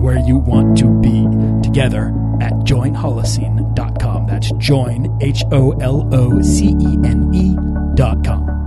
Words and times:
where 0.00 0.18
you 0.18 0.38
want 0.38 0.78
to 0.78 0.88
be 1.00 1.26
together 1.62 2.08
at 2.40 2.52
joinholocene.com. 2.64 4.26
That's 4.26 4.50
join, 4.52 5.18
H 5.20 5.44
O 5.52 5.72
L 5.80 6.08
O 6.14 6.40
C 6.42 6.68
E 6.80 6.98
N 7.04 7.30
E.com. 7.34 8.60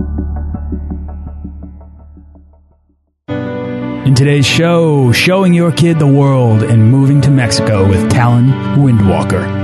In 4.06 4.14
today's 4.14 4.46
show, 4.46 5.12
showing 5.12 5.54
your 5.54 5.72
kid 5.72 5.98
the 5.98 6.06
world 6.06 6.62
and 6.62 6.90
moving 6.90 7.22
to 7.22 7.30
Mexico 7.30 7.88
with 7.88 8.10
Talon 8.10 8.48
Windwalker. 8.76 9.63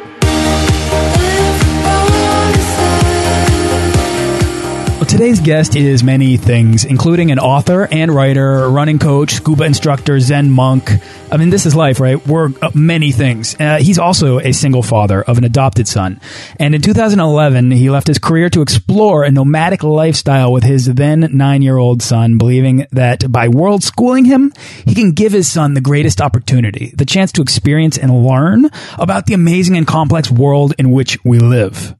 Today's 5.21 5.39
guest 5.39 5.75
is 5.75 6.03
many 6.03 6.35
things, 6.35 6.83
including 6.83 7.29
an 7.29 7.37
author 7.37 7.87
and 7.91 8.09
writer, 8.11 8.67
running 8.67 8.97
coach, 8.97 9.33
scuba 9.33 9.65
instructor, 9.65 10.19
Zen 10.19 10.49
monk. 10.49 10.89
I 11.31 11.37
mean, 11.37 11.51
this 11.51 11.67
is 11.67 11.75
life, 11.75 11.99
right? 11.99 12.25
We're 12.25 12.49
uh, 12.59 12.71
many 12.73 13.11
things. 13.11 13.55
Uh, 13.59 13.77
he's 13.77 13.99
also 13.99 14.39
a 14.39 14.51
single 14.51 14.81
father 14.81 15.21
of 15.21 15.37
an 15.37 15.43
adopted 15.43 15.87
son. 15.87 16.19
And 16.59 16.73
in 16.73 16.81
2011, 16.81 17.69
he 17.69 17.91
left 17.91 18.07
his 18.07 18.17
career 18.17 18.49
to 18.49 18.63
explore 18.63 19.23
a 19.23 19.29
nomadic 19.29 19.83
lifestyle 19.83 20.51
with 20.51 20.63
his 20.63 20.87
then 20.87 21.29
nine 21.31 21.61
year 21.61 21.77
old 21.77 22.01
son, 22.01 22.39
believing 22.39 22.87
that 22.91 23.31
by 23.31 23.47
world 23.47 23.83
schooling 23.83 24.25
him, 24.25 24.51
he 24.87 24.95
can 24.95 25.11
give 25.11 25.33
his 25.33 25.47
son 25.47 25.75
the 25.75 25.81
greatest 25.81 26.19
opportunity, 26.19 26.93
the 26.97 27.05
chance 27.05 27.31
to 27.33 27.43
experience 27.43 27.95
and 27.95 28.25
learn 28.25 28.71
about 28.97 29.27
the 29.27 29.35
amazing 29.35 29.77
and 29.77 29.85
complex 29.85 30.31
world 30.31 30.73
in 30.79 30.89
which 30.89 31.23
we 31.23 31.37
live. 31.37 31.95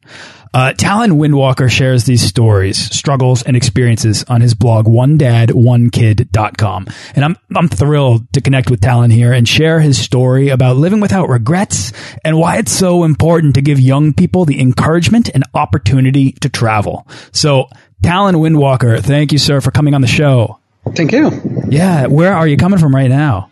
Uh, 0.54 0.74
Talon 0.74 1.12
Windwalker 1.12 1.70
shares 1.70 2.04
these 2.04 2.22
stories, 2.22 2.78
struggles, 2.78 3.42
and 3.42 3.56
experiences 3.56 4.26
on 4.26 4.42
his 4.42 4.54
blog, 4.54 4.86
onedad1kid.com. 4.86 6.88
And 7.16 7.24
I'm, 7.24 7.38
I'm 7.56 7.70
thrilled 7.70 8.34
to 8.34 8.42
connect 8.42 8.70
with 8.70 8.82
Talon 8.82 9.12
here 9.12 9.32
and 9.32 9.48
share 9.48 9.80
his 9.80 9.98
story 9.98 10.50
about 10.50 10.76
living 10.76 11.00
without 11.00 11.30
regrets 11.30 11.94
and 12.26 12.38
why 12.38 12.58
it's 12.58 12.74
so 12.74 13.06
important 13.06 13.56
to 13.56 13.62
give 13.62 13.80
young 13.80 14.14
people 14.14 14.44
the 14.44 14.60
encouragement 14.60 15.30
and 15.34 15.46
opportunity 15.54 16.34
to 16.34 16.50
travel. 16.50 17.08
So, 17.32 17.70
Talon 18.04 18.36
Windwalker, 18.36 19.00
thank 19.00 19.32
you, 19.32 19.38
sir, 19.38 19.62
for 19.62 19.72
coming 19.72 19.94
on 19.94 20.02
the 20.02 20.08
show. 20.08 20.60
Thank 20.96 21.12
you. 21.12 21.30
Yeah. 21.70 22.08
Where 22.08 22.34
are 22.34 22.48
you 22.48 22.58
coming 22.58 22.80
from 22.80 22.96
right 22.96 23.10
now? 23.10 23.51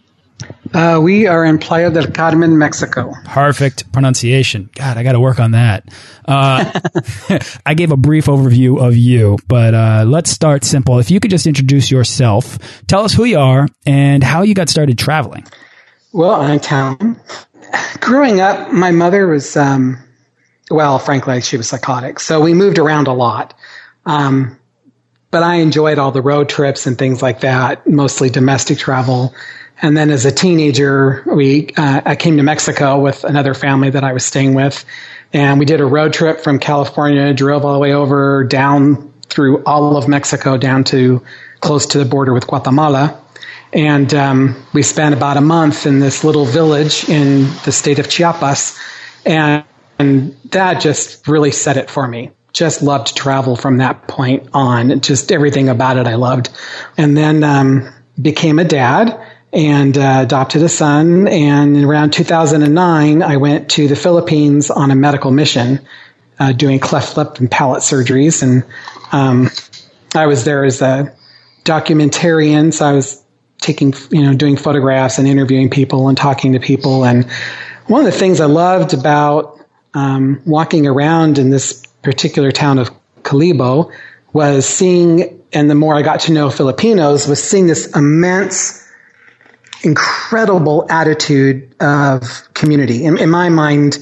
Uh, 0.73 1.00
we 1.01 1.25
are 1.25 1.44
in 1.45 1.57
Playa 1.57 1.89
del 1.89 2.11
Carmen, 2.11 2.57
Mexico. 2.57 3.13
Perfect 3.25 3.91
pronunciation. 3.91 4.69
God, 4.75 4.97
I 4.97 5.03
got 5.03 5.13
to 5.13 5.19
work 5.19 5.39
on 5.39 5.51
that. 5.51 5.89
Uh, 6.25 6.79
I 7.66 7.73
gave 7.73 7.91
a 7.91 7.97
brief 7.97 8.25
overview 8.25 8.79
of 8.79 8.95
you, 8.95 9.38
but 9.47 9.73
uh, 9.73 10.05
let's 10.07 10.29
start 10.29 10.63
simple. 10.63 11.00
If 11.00 11.09
you 11.09 11.19
could 11.19 11.31
just 11.31 11.47
introduce 11.47 11.89
yourself, 11.89 12.59
tell 12.85 13.03
us 13.03 13.13
who 13.13 13.25
you 13.25 13.39
are 13.39 13.67
and 13.85 14.23
how 14.23 14.44
you 14.44 14.53
got 14.53 14.69
started 14.69 14.97
traveling. 14.97 15.45
Well, 16.11 16.39
I'm 16.39 16.59
Talon. 16.59 17.19
Growing 18.00 18.39
up, 18.39 18.71
my 18.71 18.91
mother 18.91 19.27
was, 19.27 19.57
um, 19.57 19.97
well, 20.69 21.00
frankly, 21.00 21.41
she 21.41 21.57
was 21.57 21.67
psychotic. 21.67 22.19
So 22.19 22.41
we 22.41 22.53
moved 22.53 22.77
around 22.77 23.07
a 23.07 23.13
lot. 23.13 23.56
Um, 24.06 24.59
but 25.31 25.44
I 25.44 25.56
enjoyed 25.56 26.00
all 26.00 26.11
the 26.11 26.21
road 26.21 26.50
trips 26.50 26.88
and 26.88 26.97
things 26.97 27.21
like 27.21 27.41
that, 27.41 27.85
mostly 27.88 28.29
domestic 28.29 28.79
travel. 28.79 29.33
And 29.81 29.95
then 29.95 30.09
as 30.09 30.25
a 30.25 30.31
teenager, 30.31 31.23
we 31.25 31.69
uh, 31.78 32.01
I 32.06 32.16
came 32.16 32.38
to 32.38 32.44
Mexico 32.44 33.00
with 33.00 33.23
another 33.23 33.53
family 33.53 33.90
that 33.90 34.03
I 34.03 34.13
was 34.13 34.25
staying 34.25 34.53
with, 34.53 34.84
and 35.31 35.59
we 35.59 35.66
did 35.66 35.79
a 35.79 35.85
road 35.85 36.13
trip 36.13 36.41
from 36.41 36.59
California, 36.59 37.34
drove 37.34 37.66
all 37.66 37.73
the 37.73 37.79
way 37.79 37.94
over 37.94 38.44
down 38.44 39.13
through 39.29 39.63
all 39.63 39.95
of 39.95 40.07
Mexico 40.07 40.57
down 40.57 40.84
to 40.85 41.23
close 41.62 41.85
to 41.88 41.97
the 42.00 42.06
border 42.06 42.34
with 42.34 42.47
Guatemala. 42.47 43.22
And 43.72 44.13
um, 44.13 44.66
we 44.73 44.81
spent 44.81 45.13
about 45.13 45.38
a 45.38 45.41
month 45.41 45.85
in 45.85 46.00
this 46.00 46.23
little 46.23 46.45
village 46.45 47.07
in 47.07 47.44
the 47.66 47.72
state 47.72 48.00
of 48.00 48.09
Chiapas. 48.09 48.79
And, 49.25 49.63
and 50.00 50.35
that 50.45 50.81
just 50.81 51.28
really 51.28 51.51
set 51.51 51.78
it 51.78 51.89
for 51.89 52.07
me. 52.07 52.31
Just 52.51 52.81
loved 52.81 53.07
to 53.07 53.13
travel 53.13 53.56
from 53.56 53.78
that 53.78 54.07
point 54.07 54.50
on. 54.53 55.01
Just 55.01 55.31
everything 55.31 55.69
about 55.69 55.97
it 55.97 56.07
I 56.07 56.16
loved. 56.16 56.50
And 56.97 57.16
then 57.16 57.44
um, 57.44 57.94
became 58.19 58.57
a 58.57 58.63
dad 58.63 59.28
and 59.52 59.98
uh, 59.98 60.20
adopted 60.22 60.62
a 60.62 60.70
son. 60.70 61.28
And 61.28 61.78
around 61.84 62.14
2009, 62.14 63.24
I 63.24 63.38
went 63.38 63.70
to 63.72 63.88
the 63.88 63.96
Philippines 63.96 64.70
on 64.70 64.92
a 64.92 64.96
medical 64.96 65.32
mission, 65.32 65.86
uh, 66.40 66.52
doing 66.52 66.80
cleft 66.80 67.18
lip 67.18 67.40
and 67.40 67.50
palate 67.50 67.82
surgeries. 67.82 68.44
And 68.44 68.64
um, 69.12 69.50
I 70.16 70.28
was 70.28 70.46
there 70.46 70.64
as 70.64 70.82
a 70.82 71.16
documentarian, 71.64 72.74
so 72.74 72.86
I 72.86 72.94
was 72.94 73.24
taking, 73.60 73.94
you 74.12 74.24
know, 74.24 74.34
doing 74.34 74.56
photographs 74.56 75.18
and 75.18 75.28
interviewing 75.28 75.70
people 75.70 76.08
and 76.08 76.18
talking 76.18 76.54
to 76.54 76.60
people. 76.60 77.04
And 77.06 77.30
one 77.88 78.06
of 78.06 78.12
the 78.12 78.18
things 78.18 78.40
I 78.40 78.46
loved 78.46 78.94
about 78.94 79.60
um, 79.94 80.42
walking 80.46 80.88
around 80.88 81.40
in 81.40 81.50
this 81.50 81.86
particular 82.04 82.52
town 82.52 82.78
of 82.78 82.92
Kalibo 83.24 83.92
was 84.31 84.66
seeing, 84.66 85.44
and 85.52 85.70
the 85.70 85.76
more 85.76 85.96
I 85.96 86.04
got 86.04 86.22
to 86.22 86.31
know 86.31 86.50
Filipinos, 86.50 87.28
was 87.28 87.44
seeing 87.44 87.68
this 87.68 87.96
immense 87.96 88.88
incredible 89.84 90.85
attitude 90.90 91.73
of 91.81 92.47
community. 92.53 93.06
In, 93.06 93.17
in, 93.17 93.29
my 93.29 93.50
mind, 93.50 93.97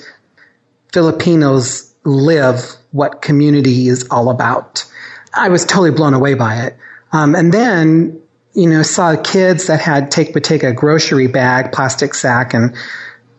Filipinos 0.91 1.93
live 2.03 2.75
what 2.91 3.21
community 3.21 3.87
is 3.87 4.07
all 4.09 4.29
about. 4.29 4.85
I 5.33 5.49
was 5.49 5.65
totally 5.65 5.91
blown 5.91 6.13
away 6.13 6.33
by 6.33 6.63
it. 6.63 6.77
Um, 7.11 7.35
and 7.35 7.53
then, 7.53 8.21
you 8.53 8.67
know, 8.67 8.81
saw 8.81 9.21
kids 9.21 9.67
that 9.67 9.79
had 9.79 10.09
take 10.09 10.33
would 10.33 10.43
take 10.43 10.63
a 10.63 10.73
grocery 10.73 11.27
bag, 11.27 11.71
plastic 11.71 12.13
sack, 12.13 12.53
and 12.53 12.75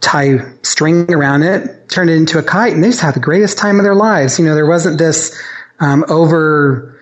tie 0.01 0.39
string 0.63 1.13
around 1.13 1.43
it, 1.43 1.89
turn 1.89 2.09
it 2.09 2.17
into 2.17 2.39
a 2.39 2.43
kite, 2.43 2.73
and 2.73 2.85
they 2.85 2.89
just 2.89 3.01
had 3.01 3.15
the 3.15 3.21
greatest 3.21 3.59
time 3.59 3.79
of 3.79 3.85
their 3.85 3.95
lives. 3.95 4.39
You 4.39 4.45
know, 4.45 4.55
there 4.55 4.67
wasn't 4.67 4.99
this 4.99 5.41
um, 5.81 6.05
over 6.09 6.98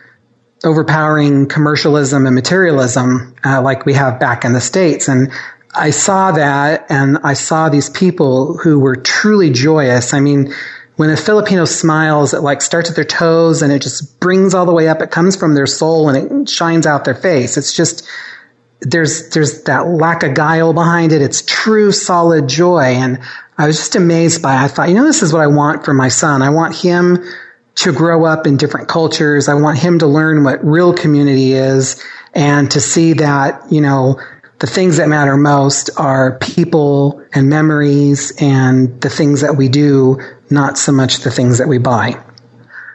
overpowering 0.67 1.47
commercialism 1.47 2.27
and 2.27 2.35
materialism 2.35 3.35
uh, 3.45 3.63
like 3.63 3.87
we 3.87 3.95
have 3.95 4.19
back 4.19 4.45
in 4.45 4.53
the 4.53 4.61
states. 4.61 5.09
And 5.09 5.31
i 5.79 5.91
saw 5.91 6.33
that 6.33 6.87
and 6.89 7.19
i 7.23 7.35
saw 7.35 7.69
these 7.69 7.91
people 7.91 8.57
who 8.57 8.81
were 8.81 8.97
truly 8.97 9.51
joyous. 9.51 10.13
I 10.13 10.21
mean 10.21 10.53
when 10.97 11.11
a 11.11 11.17
filipino 11.17 11.67
smiles 11.67 12.35
it 12.35 12.41
like 12.41 12.63
starts 12.63 12.91
at 12.91 12.97
their 12.97 13.05
toes 13.05 13.63
and 13.63 13.73
it 13.73 13.83
just 13.83 14.19
brings 14.19 14.55
all 14.55 14.67
the 14.67 14.73
way 14.73 14.89
up. 14.89 15.01
It 15.01 15.11
comes 15.11 15.37
from 15.37 15.55
their 15.55 15.67
soul 15.67 16.09
and 16.09 16.43
it 16.43 16.49
shines 16.49 16.87
out 16.87 17.05
their 17.05 17.15
face. 17.15 17.57
It's 17.57 17.75
just 17.77 18.09
there's 18.81 19.31
there's 19.31 19.63
that 19.65 19.87
lack 19.87 20.23
of 20.23 20.35
guile 20.35 20.73
behind 20.73 21.13
it. 21.13 21.23
It's 21.23 21.43
true 21.47 21.93
solid 21.93 22.49
joy. 22.49 22.97
And 22.97 23.21
i 23.59 23.67
was 23.67 23.77
just 23.77 23.97
amazed 23.97 24.43
by 24.43 24.55
it. 24.55 24.65
i 24.65 24.69
thought 24.69 24.89
you 24.89 24.95
know 24.95 25.05
this 25.05 25.23
is 25.23 25.33
what 25.33 25.43
i 25.43 25.47
want 25.47 25.85
for 25.85 25.95
my 25.95 26.09
son. 26.09 26.43
I 26.43 26.51
want 26.51 26.75
him 26.75 27.23
to 27.77 27.93
grow 27.93 28.25
up 28.25 28.47
in 28.47 28.57
different 28.57 28.89
cultures. 28.89 29.49
I 29.49 29.55
want 29.55 29.79
him 29.79 29.99
to 30.01 30.07
learn 30.07 30.45
what 30.45 30.65
real 30.65 30.95
community 30.95 31.53
is 31.53 32.03
and 32.35 32.71
to 32.71 32.81
see 32.81 33.15
that, 33.15 33.71
you 33.71 33.81
know, 33.81 34.21
the 34.59 34.67
things 34.67 34.97
that 34.97 35.09
matter 35.09 35.37
most 35.37 35.91
are 35.99 36.39
people 36.39 37.23
and 37.35 37.49
memories 37.49 38.33
and 38.41 39.01
the 39.03 39.11
things 39.11 39.43
that 39.43 39.57
we 39.57 39.69
do 39.69 40.19
not 40.49 40.79
so 40.79 40.93
much 40.93 41.19
the 41.19 41.31
things 41.31 41.59
that 41.59 41.69
we 41.69 41.79
buy. 41.79 42.23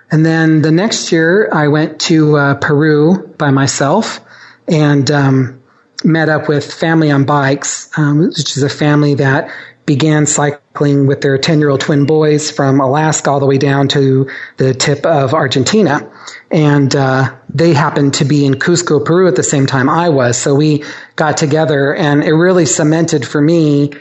And 0.09 0.25
then 0.25 0.61
the 0.61 0.71
next 0.71 1.11
year, 1.11 1.49
I 1.53 1.67
went 1.67 2.01
to 2.01 2.37
uh, 2.37 2.55
Peru 2.55 3.27
by 3.37 3.51
myself 3.51 4.19
and 4.67 5.09
um, 5.11 5.63
met 6.03 6.27
up 6.27 6.49
with 6.49 6.73
Family 6.73 7.11
on 7.11 7.25
Bikes, 7.25 7.89
um, 7.97 8.19
which 8.19 8.57
is 8.57 8.63
a 8.63 8.69
family 8.69 9.15
that 9.15 9.51
began 9.93 10.25
cycling 10.25 11.05
with 11.05 11.19
their 11.19 11.37
10 11.37 11.59
year 11.59 11.69
old 11.69 11.81
twin 11.81 12.05
boys 12.05 12.49
from 12.49 12.79
Alaska 12.79 13.29
all 13.29 13.41
the 13.41 13.45
way 13.45 13.57
down 13.57 13.89
to 13.89 14.31
the 14.55 14.73
tip 14.73 15.05
of 15.05 15.33
Argentina. 15.33 16.09
And 16.49 16.95
uh, 16.95 17.35
they 17.49 17.73
happened 17.73 18.13
to 18.13 18.23
be 18.23 18.45
in 18.45 18.53
Cusco, 18.53 19.03
Peru 19.03 19.27
at 19.27 19.35
the 19.35 19.43
same 19.43 19.65
time 19.65 19.89
I 19.89 20.07
was. 20.07 20.37
So 20.37 20.55
we 20.55 20.85
got 21.17 21.35
together, 21.35 21.93
and 21.93 22.23
it 22.23 22.33
really 22.33 22.65
cemented 22.65 23.27
for 23.27 23.41
me 23.41 23.91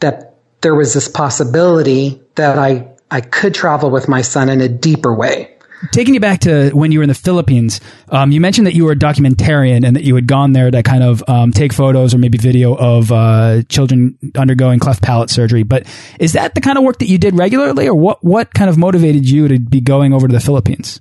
that 0.00 0.36
there 0.62 0.74
was 0.74 0.94
this 0.94 1.06
possibility 1.06 2.22
that 2.36 2.58
I, 2.58 2.88
I 3.10 3.20
could 3.20 3.52
travel 3.52 3.90
with 3.90 4.08
my 4.08 4.22
son 4.22 4.48
in 4.48 4.62
a 4.62 4.70
deeper 4.70 5.14
way. 5.14 5.55
Taking 5.92 6.14
you 6.14 6.20
back 6.20 6.40
to 6.40 6.70
when 6.70 6.90
you 6.90 7.00
were 7.00 7.02
in 7.02 7.08
the 7.08 7.14
Philippines, 7.14 7.80
um, 8.08 8.32
you 8.32 8.40
mentioned 8.40 8.66
that 8.66 8.74
you 8.74 8.84
were 8.84 8.92
a 8.92 8.96
documentarian 8.96 9.86
and 9.86 9.94
that 9.94 10.04
you 10.04 10.14
had 10.14 10.26
gone 10.26 10.52
there 10.52 10.70
to 10.70 10.82
kind 10.82 11.02
of 11.02 11.22
um, 11.28 11.52
take 11.52 11.72
photos 11.72 12.14
or 12.14 12.18
maybe 12.18 12.38
video 12.38 12.74
of 12.74 13.12
uh, 13.12 13.62
children 13.68 14.18
undergoing 14.36 14.78
cleft 14.78 15.02
palate 15.02 15.28
surgery. 15.28 15.64
But 15.64 15.86
is 16.18 16.32
that 16.32 16.54
the 16.54 16.62
kind 16.62 16.78
of 16.78 16.84
work 16.84 16.98
that 17.00 17.08
you 17.08 17.18
did 17.18 17.36
regularly, 17.36 17.88
or 17.88 17.94
what? 17.94 18.24
What 18.24 18.54
kind 18.54 18.70
of 18.70 18.78
motivated 18.78 19.28
you 19.28 19.48
to 19.48 19.58
be 19.58 19.80
going 19.80 20.14
over 20.14 20.26
to 20.26 20.32
the 20.32 20.40
Philippines? 20.40 21.00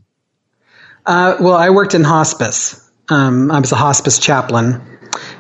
Uh, 1.06 1.38
well, 1.40 1.56
I 1.56 1.70
worked 1.70 1.94
in 1.94 2.04
hospice. 2.04 2.82
Um, 3.08 3.52
I 3.52 3.60
was 3.60 3.72
a 3.72 3.78
hospice 3.78 4.20
chaplain, 4.20 4.82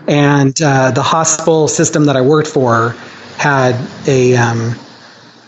and 0.08 0.60
uh, 0.62 0.92
the 0.92 1.04
hospital 1.04 1.68
system 1.68 2.06
that 2.06 2.16
I 2.16 2.22
worked 2.22 2.48
for 2.48 2.96
had 3.38 3.76
a 4.08 4.38
um, 4.38 4.76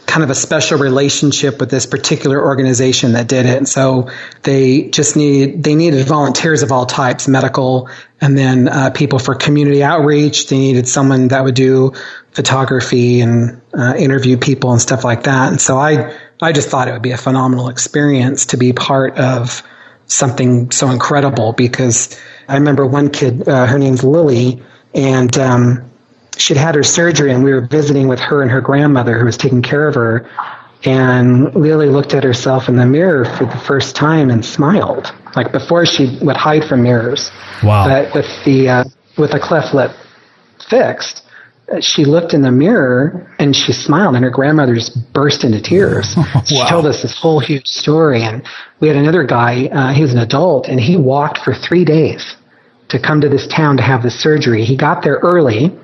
kind 0.07 0.23
of 0.23 0.29
a 0.29 0.35
special 0.35 0.79
relationship 0.79 1.59
with 1.59 1.69
this 1.69 1.85
particular 1.85 2.43
organization 2.43 3.11
that 3.11 3.27
did 3.27 3.45
it. 3.45 3.57
And 3.57 3.67
so 3.67 4.09
they 4.41 4.83
just 4.89 5.15
need 5.17 5.61
they 5.61 5.75
needed 5.75 6.07
volunteers 6.07 6.63
of 6.63 6.71
all 6.71 6.85
types, 6.85 7.27
medical, 7.27 7.89
and 8.19 8.35
then 8.37 8.69
uh, 8.69 8.89
people 8.91 9.19
for 9.19 9.35
community 9.35 9.83
outreach. 9.83 10.47
They 10.47 10.57
needed 10.57 10.87
someone 10.87 11.27
that 11.27 11.43
would 11.43 11.55
do 11.55 11.93
photography 12.31 13.19
and 13.19 13.61
uh, 13.77 13.95
interview 13.97 14.37
people 14.37 14.71
and 14.71 14.81
stuff 14.81 15.03
like 15.03 15.23
that. 15.23 15.51
And 15.51 15.61
so 15.61 15.77
I 15.77 16.17
I 16.41 16.53
just 16.53 16.69
thought 16.69 16.87
it 16.87 16.93
would 16.93 17.01
be 17.01 17.11
a 17.11 17.17
phenomenal 17.17 17.67
experience 17.67 18.47
to 18.47 18.57
be 18.57 18.71
part 18.71 19.17
of 19.17 19.61
something 20.05 20.71
so 20.71 20.89
incredible 20.89 21.51
because 21.51 22.17
I 22.47 22.55
remember 22.55 22.87
one 22.87 23.09
kid, 23.09 23.47
uh, 23.47 23.65
her 23.65 23.77
name's 23.77 24.05
Lily, 24.05 24.63
and 24.93 25.37
um, 25.37 25.86
she'd 26.37 26.57
had 26.57 26.75
her 26.75 26.83
surgery, 26.83 27.33
and 27.33 27.43
we 27.43 27.53
were 27.53 27.65
visiting 27.65 28.07
with 28.07 28.19
her 28.19 28.41
and 28.41 28.51
her 28.51 28.61
grandmother 28.61 29.17
who 29.17 29.25
was 29.25 29.37
taking 29.37 29.61
care 29.61 29.87
of 29.87 29.95
her. 29.95 30.29
And 30.85 31.53
Lily 31.55 31.89
looked 31.89 32.13
at 32.13 32.23
herself 32.23 32.69
in 32.69 32.75
the 32.75 32.85
mirror 32.85 33.25
for 33.25 33.45
the 33.45 33.57
first 33.57 33.95
time 33.95 34.29
and 34.29 34.45
smiled. 34.45 35.11
Like 35.35 35.51
before, 35.51 35.85
she 35.85 36.19
would 36.21 36.37
hide 36.37 36.63
from 36.65 36.83
mirrors. 36.83 37.31
Wow! 37.63 37.87
But 37.87 38.13
with 38.13 38.45
the 38.45 38.69
uh, 38.69 38.83
with 39.17 39.31
the 39.31 39.39
cleft 39.39 39.73
lip 39.73 39.91
fixed, 40.69 41.23
she 41.81 42.05
looked 42.05 42.33
in 42.33 42.41
the 42.41 42.51
mirror 42.51 43.35
and 43.39 43.55
she 43.55 43.73
smiled 43.73 44.15
and 44.15 44.23
her 44.23 44.29
grandmother 44.29 44.75
just 44.75 45.13
burst 45.13 45.43
into 45.43 45.61
tears. 45.61 46.15
wow. 46.17 46.43
She 46.45 46.63
told 46.67 46.85
us 46.85 47.01
this 47.01 47.17
whole 47.17 47.39
huge 47.39 47.67
story 47.67 48.23
and 48.23 48.45
we 48.79 48.87
had 48.87 48.97
another 48.97 49.23
guy, 49.23 49.65
uh, 49.67 49.93
he 49.93 50.01
was 50.01 50.13
an 50.13 50.19
adult 50.19 50.67
and 50.67 50.79
he 50.79 50.95
walked 50.95 51.39
for 51.39 51.53
three 51.53 51.83
days 51.83 52.35
to 52.89 52.99
come 52.99 53.19
to 53.21 53.27
this 53.27 53.47
town 53.47 53.77
to 53.77 53.83
have 53.83 54.01
the 54.01 54.11
surgery. 54.11 54.63
He 54.63 54.77
got 54.77 55.03
there 55.03 55.17
early, 55.17 55.77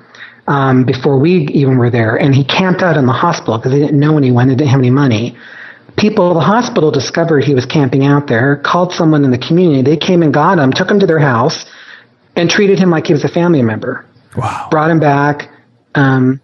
um, 0.47 0.85
before 0.85 1.19
we 1.19 1.47
even 1.47 1.77
were 1.77 1.89
there 1.89 2.15
and 2.15 2.35
he 2.35 2.43
camped 2.43 2.81
out 2.81 2.97
in 2.97 3.05
the 3.05 3.13
hospital 3.13 3.57
because 3.57 3.71
they 3.71 3.79
didn't 3.79 3.99
know 3.99 4.17
anyone, 4.17 4.47
they 4.47 4.55
didn't 4.55 4.71
have 4.71 4.79
any 4.79 4.89
money. 4.89 5.37
People 5.97 6.31
at 6.31 6.33
the 6.33 6.45
hospital 6.45 6.91
discovered 6.91 7.43
he 7.43 7.53
was 7.53 7.65
camping 7.65 8.03
out 8.03 8.27
there, 8.27 8.57
called 8.57 8.91
someone 8.91 9.23
in 9.23 9.31
the 9.31 9.37
community. 9.37 9.83
They 9.83 9.97
came 9.97 10.23
and 10.23 10.33
got 10.33 10.57
him, 10.57 10.73
took 10.73 10.89
him 10.89 10.99
to 10.99 11.05
their 11.05 11.19
house 11.19 11.65
and 12.35 12.49
treated 12.49 12.79
him 12.79 12.89
like 12.89 13.07
he 13.07 13.13
was 13.13 13.23
a 13.23 13.29
family 13.29 13.61
member. 13.61 14.05
Wow. 14.35 14.67
Brought 14.71 14.89
him 14.89 14.99
back, 14.99 15.49
um, 15.93 16.41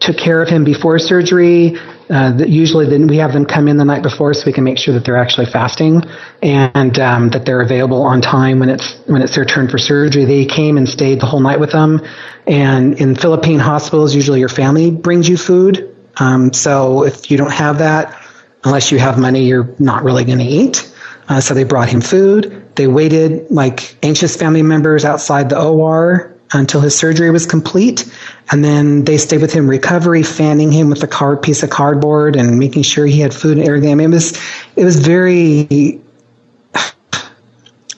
took 0.00 0.18
care 0.18 0.42
of 0.42 0.48
him 0.48 0.64
before 0.64 0.98
surgery. 0.98 1.76
Uh, 2.08 2.32
usually, 2.46 2.86
then 2.88 3.08
we 3.08 3.16
have 3.16 3.32
them 3.32 3.44
come 3.44 3.66
in 3.66 3.76
the 3.76 3.84
night 3.84 4.02
before 4.02 4.32
so 4.32 4.44
we 4.46 4.52
can 4.52 4.62
make 4.62 4.78
sure 4.78 4.94
that 4.94 5.04
they're 5.04 5.16
actually 5.16 5.46
fasting 5.46 6.02
and 6.40 6.98
um, 7.00 7.30
that 7.30 7.44
they're 7.44 7.60
available 7.60 8.02
on 8.02 8.20
time 8.20 8.60
when 8.60 8.68
it's 8.68 8.94
when 9.06 9.22
it's 9.22 9.34
their 9.34 9.44
turn 9.44 9.68
for 9.68 9.78
surgery. 9.78 10.24
They 10.24 10.44
came 10.44 10.76
and 10.76 10.88
stayed 10.88 11.20
the 11.20 11.26
whole 11.26 11.40
night 11.40 11.58
with 11.58 11.72
them. 11.72 12.00
And 12.46 13.00
in 13.00 13.16
Philippine 13.16 13.58
hospitals, 13.58 14.14
usually 14.14 14.38
your 14.38 14.48
family 14.48 14.90
brings 14.92 15.28
you 15.28 15.36
food. 15.36 15.96
Um, 16.18 16.52
so 16.52 17.04
if 17.04 17.30
you 17.30 17.36
don't 17.36 17.52
have 17.52 17.78
that, 17.78 18.16
unless 18.64 18.92
you 18.92 18.98
have 18.98 19.18
money, 19.18 19.44
you're 19.46 19.74
not 19.78 20.04
really 20.04 20.24
going 20.24 20.38
to 20.38 20.44
eat. 20.44 20.92
Uh, 21.28 21.40
so 21.40 21.54
they 21.54 21.64
brought 21.64 21.88
him 21.88 22.00
food. 22.00 22.70
They 22.76 22.86
waited 22.86 23.50
like 23.50 23.96
anxious 24.04 24.36
family 24.36 24.62
members 24.62 25.04
outside 25.04 25.48
the 25.48 25.60
OR 25.60 26.35
until 26.52 26.80
his 26.80 26.96
surgery 26.96 27.30
was 27.30 27.46
complete. 27.46 28.10
And 28.50 28.64
then 28.64 29.04
they 29.04 29.18
stayed 29.18 29.40
with 29.40 29.52
him 29.52 29.68
recovery, 29.68 30.22
fanning 30.22 30.70
him 30.70 30.90
with 30.90 31.02
a 31.02 31.36
piece 31.36 31.62
of 31.62 31.70
cardboard 31.70 32.36
and 32.36 32.58
making 32.58 32.82
sure 32.82 33.06
he 33.06 33.20
had 33.20 33.34
food 33.34 33.58
and 33.58 33.66
everything. 33.66 33.90
I 33.90 33.94
mean, 33.94 34.10
it 34.10 34.14
was, 34.14 34.38
it 34.76 34.84
was 34.84 35.00
very, 35.00 36.00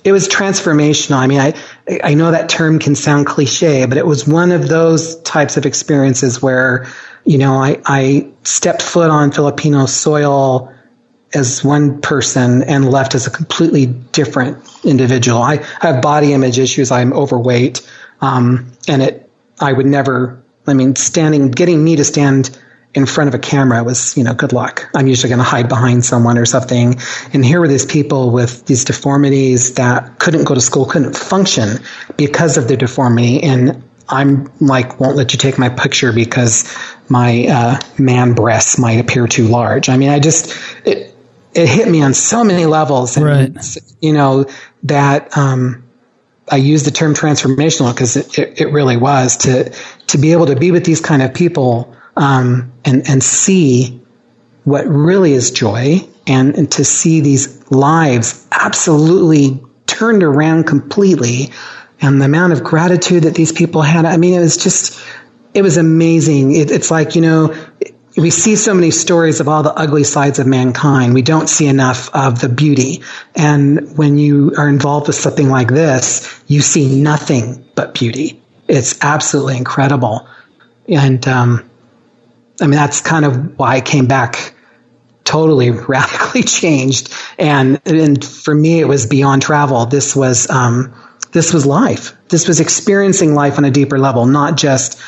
it 0.05 0.13
was 0.13 0.29
transformational. 0.29 1.17
I 1.17 1.27
mean, 1.27 1.41
I, 1.41 1.55
I 2.03 2.15
know 2.15 2.31
that 2.31 2.49
term 2.49 2.79
can 2.79 2.95
sound 2.95 3.27
cliche, 3.27 3.85
but 3.85 3.99
it 3.99 4.07
was 4.07 4.27
one 4.27 4.53
of 4.53 4.69
those 4.69 5.21
types 5.23 5.57
of 5.57 5.67
experiences 5.67 6.41
where, 6.41 6.87
you 7.25 7.37
know, 7.37 7.55
I, 7.55 7.81
I 7.85 8.31
stepped 8.45 8.81
foot 8.81 9.11
on 9.11 9.33
Filipino 9.33 9.85
soil 9.85 10.73
as 11.35 11.63
one 11.63 12.01
person 12.01 12.63
and 12.63 12.91
left 12.91 13.15
as 13.15 13.27
a 13.27 13.31
completely 13.31 13.85
different 13.87 14.57
individual. 14.83 15.43
I, 15.43 15.57
I 15.83 15.89
have 15.89 16.01
body 16.01 16.33
image 16.33 16.59
issues. 16.59 16.91
I'm 16.91 17.13
overweight. 17.13 17.87
Um, 18.21 18.73
and 18.87 19.03
it, 19.03 19.31
I 19.61 19.73
would 19.73 19.87
never, 19.87 20.45
I 20.67 20.75
mean, 20.75 20.97
standing, 20.97 21.51
getting 21.51 21.83
me 21.83 21.97
to 21.97 22.05
stand 22.05 22.59
in 22.95 23.07
front 23.07 23.29
of 23.29 23.35
a 23.35 23.39
camera 23.39 23.85
was, 23.85 24.17
you 24.17 24.25
know, 24.25 24.35
good 24.35 24.53
luck. 24.53 24.89
I'm 24.95 25.07
usually 25.07 25.29
going 25.29 25.39
to 25.39 25.45
hide 25.45 25.69
behind 25.69 26.05
someone 26.05 26.39
or 26.39 26.47
something. 26.47 26.97
And 27.33 27.45
here 27.45 27.61
were 27.61 27.69
these 27.69 27.87
people 27.87 28.31
with 28.31 28.65
these 28.67 28.85
deformities 28.85 29.75
that 29.75 30.19
couldn't 30.19 30.45
go 30.45 30.55
to 30.55 30.61
school, 30.61 30.87
couldn't 30.87 31.17
function 31.17 31.79
because 32.17 32.57
of 32.57 32.67
their 32.67 32.77
deformity. 32.77 33.43
And 33.43 33.85
I'm 34.09 34.51
like, 34.59 34.99
won't 34.99 35.17
let 35.17 35.33
you 35.33 35.39
take 35.39 35.59
my 35.59 35.69
picture 35.69 36.13
because 36.13 36.75
my 37.11 37.47
uh, 37.47 37.81
man 37.99 38.33
breasts 38.33 38.79
might 38.79 39.01
appear 39.01 39.27
too 39.27 39.49
large. 39.49 39.89
I 39.89 39.99
mean, 39.99 40.09
I 40.09 40.19
just, 40.19 40.57
it, 40.87 41.15
it 41.53 41.69
hit 41.69 41.89
me 41.89 42.03
on 42.03 42.15
so 42.15 42.43
many 42.43 42.65
levels. 42.65 43.17
And, 43.19 43.27
right. 43.27 43.77
you 44.01 44.15
know, 44.15 44.47
that, 44.85 45.37
um, 45.37 45.88
I 46.51 46.57
use 46.57 46.85
the 46.85 46.91
term 46.91 47.15
transformational 47.15 47.93
because 47.93 48.17
it, 48.17 48.39
it, 48.39 48.61
it, 48.61 48.73
really 48.73 48.97
was 48.97 49.37
to 49.39 49.73
to 50.09 50.19
be 50.19 50.33
able 50.33 50.47
to 50.47 50.57
be 50.57 50.71
with 50.71 50.85
these 50.85 51.01
kind 51.01 51.23
of 51.23 51.35
people 51.35 51.95
um, 52.17 52.73
and 52.85 53.09
and 53.09 53.23
see 53.23 54.01
what 54.65 54.87
really 54.87 55.33
is 55.33 55.51
joy 55.51 56.01
and, 56.27 56.55
and 56.57 56.71
to 56.73 56.85
see 56.85 57.21
these 57.21 57.71
lives 57.71 58.47
absolutely 58.53 59.63
turned 59.87 60.23
around 60.23 60.65
completely 60.65 61.51
and 62.01 62.21
the 62.21 62.27
amount 62.27 62.53
of 62.53 62.63
gratitude 62.63 63.25
that 63.25 63.35
these 63.35 63.51
people 63.51 63.83
had. 63.83 64.05
I 64.05 64.17
mean, 64.19 64.35
it 64.35 64.41
was 64.41 64.57
just 64.57 65.03
it 65.55 65.63
was 65.63 65.77
amazing. 65.77 66.55
It, 66.55 66.71
it's 66.71 66.91
like 66.91 67.17
you 67.17 67.23
know 67.23 67.55
we 68.19 68.31
see 68.31 68.57
so 68.57 68.75
many 68.75 68.91
stories 68.91 69.39
of 69.39 69.49
all 69.49 69.63
the 69.63 69.73
ugly 69.73 70.03
sides 70.03 70.41
of 70.41 70.47
mankind. 70.47 71.15
We 71.15 71.23
don't 71.23 71.47
see 71.47 71.67
enough 71.67 72.13
of 72.13 72.41
the 72.41 72.49
beauty. 72.49 73.03
And 73.37 73.97
when 73.97 74.19
you 74.19 74.55
are 74.59 74.69
involved 74.69 75.07
with 75.07 75.17
something 75.17 75.49
like 75.49 75.69
this, 75.69 76.43
you 76.49 76.61
see 76.61 77.01
nothing 77.01 77.65
but 77.77 77.95
beauty. 77.95 78.43
It's 78.67 79.03
absolutely 79.05 79.57
incredible. 79.57 80.29
And, 80.89 81.27
um, 81.29 81.71
I 82.61 82.65
mean, 82.65 82.73
that's 82.73 83.01
kind 83.01 83.25
of 83.25 83.57
why 83.57 83.77
I 83.77 83.81
came 83.81 84.07
back 84.07 84.55
totally 85.23 85.71
radically 85.89 86.43
changed. 86.43 87.13
And, 87.39 87.81
and 87.87 88.25
for 88.25 88.55
me, 88.55 88.81
it 88.81 88.89
was 88.89 89.07
beyond 89.07 89.43
travel. 89.43 89.87
This 89.87 90.17
was, 90.17 90.51
um, 90.51 90.93
this 91.31 91.55
was 91.55 91.67
life. 91.67 92.17
This 92.29 92.49
was 92.49 92.59
experiencing 92.59 93.35
life 93.35 93.59
on 93.59 93.65
a 93.65 93.71
deeper 93.71 93.99
level, 93.99 94.27
not 94.27 94.57
just, 94.57 95.01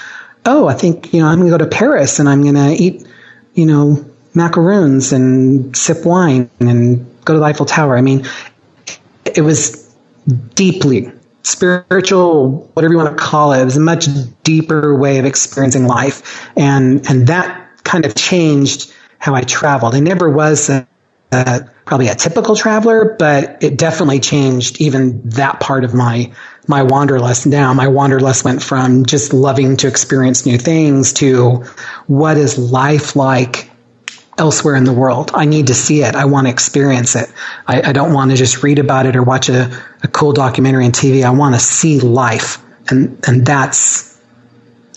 oh, 0.47 0.69
I 0.69 0.75
think, 0.75 1.13
you 1.13 1.21
know, 1.21 1.27
I'm 1.27 1.39
going 1.39 1.51
to 1.51 1.59
go 1.59 1.65
to 1.65 1.71
Paris 1.71 2.19
and 2.19 2.29
I'm 2.29 2.43
going 2.43 2.55
to 2.55 2.71
eat, 2.71 3.07
you 3.55 3.67
know, 3.67 4.05
macaroons 4.35 5.13
and 5.13 5.77
sip 5.77 6.05
wine 6.05 6.51
and 6.61 7.07
go 7.25 7.35
to 7.35 7.41
the 7.41 7.45
Eiffel 7.45 7.67
Tower. 7.67 7.97
I 7.97 8.01
mean, 8.01 8.27
it 9.25 9.43
was 9.43 9.95
deeply 10.55 11.13
spiritual, 11.43 12.69
whatever 12.75 12.93
you 12.93 12.99
want 12.99 13.17
to 13.17 13.23
call 13.23 13.53
it. 13.53 13.63
It 13.63 13.65
was 13.65 13.77
a 13.77 13.81
much 13.81 14.07
deeper 14.43 14.95
way 14.95 15.19
of 15.19 15.25
experiencing 15.25 15.87
life. 15.87 16.49
And, 16.57 17.09
and 17.09 17.27
that 17.27 17.85
kind 17.85 18.05
of 18.05 18.15
changed 18.15 18.93
how 19.19 19.35
I 19.35 19.43
traveled. 19.43 19.95
I 19.95 20.01
never 20.01 20.31
was 20.31 20.69
a, 20.69 20.87
a, 21.33 21.69
probably 21.85 22.09
a 22.09 22.15
typical 22.15 22.57
traveler, 22.57 23.17
but 23.19 23.63
it 23.63 23.77
definitely 23.77 24.21
changed 24.21 24.81
even 24.81 25.29
that 25.31 25.61
part 25.61 25.85
of 25.85 25.95
my 25.95 26.33
my 26.67 26.83
wanderlust 26.83 27.47
now. 27.47 27.75
My 27.75 27.89
wanderlust 27.89 28.45
went 28.45 28.63
from 28.63 29.05
just 29.05 29.33
loving 29.33 29.77
to 29.79 29.89
experience 29.89 30.47
new 30.47 30.59
things 30.59 31.15
to 31.15 31.65
what 32.07 32.37
is 32.37 32.59
life 32.59 33.17
like 33.17 33.71
elsewhere 34.39 34.77
in 34.77 34.85
the 34.85 34.93
world. 34.93 35.33
I 35.35 35.47
need 35.47 35.67
to 35.69 35.75
see 35.75 36.03
it. 36.03 36.15
I 36.15 36.27
want 36.27 36.47
to 36.47 36.51
experience 36.53 37.17
it. 37.17 37.29
I, 37.67 37.83
I 37.83 37.93
don't 37.93 38.13
want 38.13 38.31
to 38.31 38.37
just 38.37 38.63
read 38.63 38.79
about 38.79 39.07
it 39.07 39.17
or 39.17 39.23
watch 39.23 39.49
a, 39.49 39.71
a 40.03 40.09
cool 40.09 40.33
documentary 40.33 40.85
on 40.85 40.93
TV. 40.93 41.25
I 41.25 41.31
want 41.31 41.55
to 41.55 41.61
see 41.61 41.99
life. 41.99 42.59
And, 42.89 43.19
and 43.27 43.45
that's 43.45 44.19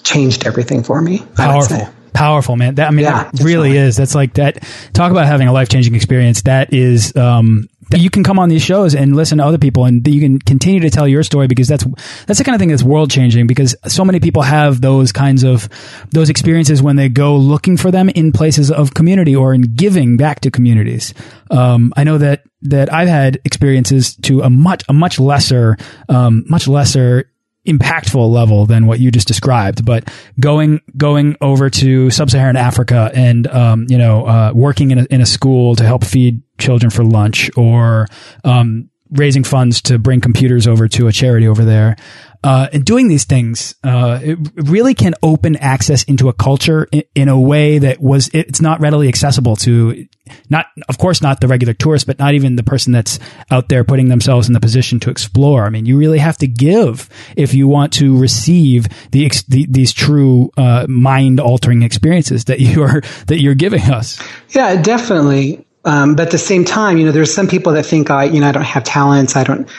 changed 0.03 0.45
everything 0.45 0.83
for 0.83 1.01
me. 1.01 1.25
Powerful 1.35 1.89
powerful, 2.13 2.55
man. 2.55 2.75
That, 2.75 2.87
I 2.87 2.91
mean, 2.91 3.05
yeah, 3.05 3.29
that 3.31 3.43
really 3.43 3.77
is. 3.77 3.97
That's 3.97 4.15
like 4.15 4.35
that. 4.35 4.63
Talk 4.93 5.11
about 5.11 5.25
having 5.25 5.47
a 5.47 5.53
life 5.53 5.69
changing 5.69 5.95
experience. 5.95 6.43
That 6.43 6.73
is, 6.73 7.15
um, 7.15 7.67
you 7.91 8.09
can 8.09 8.23
come 8.23 8.39
on 8.39 8.49
these 8.49 8.61
shows 8.61 8.95
and 8.95 9.15
listen 9.15 9.37
to 9.37 9.45
other 9.45 9.57
people 9.57 9.85
and 9.85 10.07
you 10.07 10.19
can 10.19 10.39
continue 10.39 10.79
to 10.79 10.89
tell 10.89 11.07
your 11.07 11.23
story 11.23 11.47
because 11.47 11.67
that's 11.67 11.85
that's 12.25 12.39
the 12.39 12.43
kind 12.43 12.55
of 12.55 12.59
thing 12.59 12.69
that's 12.69 12.83
world 12.83 13.11
changing 13.11 13.47
because 13.47 13.75
so 13.87 14.03
many 14.03 14.19
people 14.19 14.41
have 14.41 14.81
those 14.81 15.11
kinds 15.11 15.43
of 15.43 15.69
those 16.11 16.29
experiences 16.29 16.81
when 16.81 16.95
they 16.95 17.09
go 17.09 17.35
looking 17.35 17.77
for 17.77 17.91
them 17.91 18.09
in 18.09 18.31
places 18.31 18.71
of 18.71 18.93
community 18.93 19.35
or 19.35 19.53
in 19.53 19.61
giving 19.75 20.17
back 20.17 20.39
to 20.39 20.51
communities 20.51 21.13
um, 21.51 21.93
I 21.95 22.03
know 22.03 22.17
that 22.17 22.43
that 22.63 22.91
I've 22.93 23.09
had 23.09 23.39
experiences 23.45 24.15
to 24.23 24.41
a 24.41 24.49
much 24.49 24.83
a 24.87 24.93
much 24.93 25.19
lesser 25.19 25.77
um, 26.09 26.45
much 26.47 26.67
lesser 26.67 27.29
impactful 27.67 28.29
level 28.29 28.65
than 28.65 28.85
what 28.85 28.99
you 28.99 29.11
just 29.11 29.27
described, 29.27 29.85
but 29.85 30.11
going 30.39 30.81
going 30.97 31.35
over 31.41 31.69
to 31.69 32.09
sub-Saharan 32.09 32.57
Africa 32.57 33.11
and 33.13 33.47
um, 33.47 33.85
you 33.89 33.97
know 33.97 34.25
uh, 34.25 34.51
working 34.53 34.91
in 34.91 34.99
a, 34.99 35.03
in 35.09 35.21
a 35.21 35.25
school 35.25 35.75
to 35.75 35.83
help 35.83 36.03
feed 36.03 36.41
children 36.57 36.89
for 36.89 37.03
lunch, 37.03 37.49
or 37.55 38.07
um, 38.43 38.89
raising 39.11 39.43
funds 39.43 39.81
to 39.83 39.97
bring 39.97 40.21
computers 40.21 40.67
over 40.67 40.87
to 40.87 41.07
a 41.07 41.11
charity 41.11 41.47
over 41.47 41.63
there. 41.63 41.95
Uh, 42.43 42.67
and 42.73 42.83
doing 42.83 43.07
these 43.07 43.23
things, 43.23 43.73
uh, 43.83 44.19
it 44.21 44.37
really 44.55 44.93
can 44.93 45.13
open 45.23 45.55
access 45.55 46.03
into 46.03 46.27
a 46.27 46.33
culture 46.33 46.87
in, 46.91 47.03
in, 47.15 47.29
a 47.29 47.39
way 47.39 47.79
that 47.79 48.01
was, 48.01 48.29
it's 48.33 48.59
not 48.59 48.81
readily 48.81 49.07
accessible 49.07 49.55
to 49.55 50.05
not, 50.49 50.65
of 50.89 50.97
course, 50.97 51.21
not 51.21 51.39
the 51.39 51.47
regular 51.47 51.73
tourist, 51.73 52.05
but 52.05 52.19
not 52.19 52.33
even 52.33 52.57
the 52.57 52.63
person 52.63 52.91
that's 52.91 53.17
out 53.49 53.69
there 53.69 53.85
putting 53.85 54.09
themselves 54.09 54.47
in 54.47 54.53
the 54.53 54.59
position 54.59 54.99
to 55.01 55.09
explore. 55.09 55.65
I 55.65 55.69
mean, 55.69 55.85
you 55.85 55.97
really 55.97 56.19
have 56.19 56.37
to 56.39 56.47
give 56.47 57.09
if 57.37 57.53
you 57.53 57.67
want 57.67 57.93
to 57.93 58.17
receive 58.17 58.87
the, 59.11 59.29
the 59.47 59.65
these 59.69 59.93
true, 59.93 60.51
uh, 60.57 60.85
mind 60.89 61.39
altering 61.39 61.81
experiences 61.81 62.45
that 62.45 62.59
you 62.59 62.83
are, 62.83 63.01
that 63.27 63.41
you're 63.41 63.55
giving 63.55 63.83
us. 63.83 64.21
Yeah, 64.49 64.81
definitely. 64.81 65.65
Um, 65.85 66.15
but 66.15 66.27
at 66.27 66.31
the 66.31 66.37
same 66.37 66.63
time, 66.65 66.97
you 66.97 67.05
know, 67.05 67.11
there's 67.11 67.33
some 67.33 67.47
people 67.47 67.73
that 67.73 67.85
think 67.85 68.09
I, 68.09 68.25
you 68.25 68.39
know, 68.39 68.49
I 68.49 68.51
don't 68.51 68.63
have 68.63 68.83
talents. 68.83 69.35
I 69.35 69.43
don't, 69.43 69.69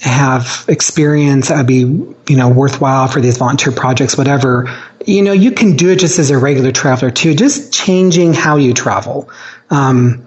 have 0.00 0.64
experience 0.68 1.48
that 1.48 1.58
would 1.58 1.66
be, 1.66 1.80
you 1.80 2.36
know, 2.36 2.48
worthwhile 2.48 3.08
for 3.08 3.20
these 3.20 3.38
volunteer 3.38 3.72
projects, 3.72 4.16
whatever, 4.16 4.68
you 5.04 5.22
know, 5.22 5.32
you 5.32 5.50
can 5.50 5.76
do 5.76 5.90
it 5.90 5.98
just 5.98 6.18
as 6.18 6.30
a 6.30 6.38
regular 6.38 6.72
traveler 6.72 7.10
too, 7.10 7.34
just 7.34 7.72
changing 7.72 8.34
how 8.34 8.56
you 8.56 8.74
travel. 8.74 9.30
Um, 9.70 10.26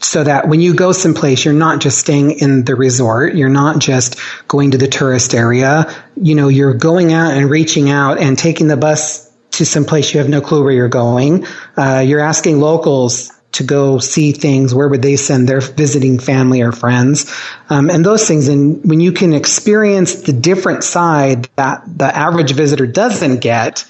so 0.00 0.22
that 0.22 0.48
when 0.48 0.60
you 0.60 0.74
go 0.74 0.92
someplace, 0.92 1.44
you're 1.44 1.54
not 1.54 1.80
just 1.80 1.98
staying 1.98 2.38
in 2.38 2.64
the 2.64 2.76
resort. 2.76 3.34
You're 3.34 3.48
not 3.48 3.78
just 3.78 4.16
going 4.46 4.70
to 4.72 4.78
the 4.78 4.86
tourist 4.86 5.34
area. 5.34 5.92
You 6.16 6.34
know, 6.34 6.48
you're 6.48 6.74
going 6.74 7.12
out 7.12 7.32
and 7.32 7.50
reaching 7.50 7.90
out 7.90 8.18
and 8.18 8.38
taking 8.38 8.68
the 8.68 8.76
bus 8.76 9.28
to 9.52 9.66
some 9.66 9.84
place 9.84 10.14
you 10.14 10.20
have 10.20 10.28
no 10.28 10.40
clue 10.40 10.62
where 10.62 10.72
you're 10.72 10.88
going. 10.88 11.46
Uh, 11.76 12.04
you're 12.06 12.20
asking 12.20 12.60
locals 12.60 13.32
to 13.52 13.64
go 13.64 13.98
see 13.98 14.32
things, 14.32 14.74
where 14.74 14.88
would 14.88 15.02
they 15.02 15.16
send 15.16 15.48
their 15.48 15.60
visiting 15.60 16.18
family 16.18 16.60
or 16.60 16.72
friends, 16.72 17.32
um, 17.70 17.90
and 17.90 18.04
those 18.04 18.26
things. 18.26 18.48
And 18.48 18.84
when 18.88 19.00
you 19.00 19.12
can 19.12 19.32
experience 19.32 20.22
the 20.22 20.32
different 20.32 20.84
side 20.84 21.48
that 21.56 21.82
the 21.86 22.06
average 22.06 22.52
visitor 22.52 22.86
doesn't 22.86 23.40
get, 23.40 23.86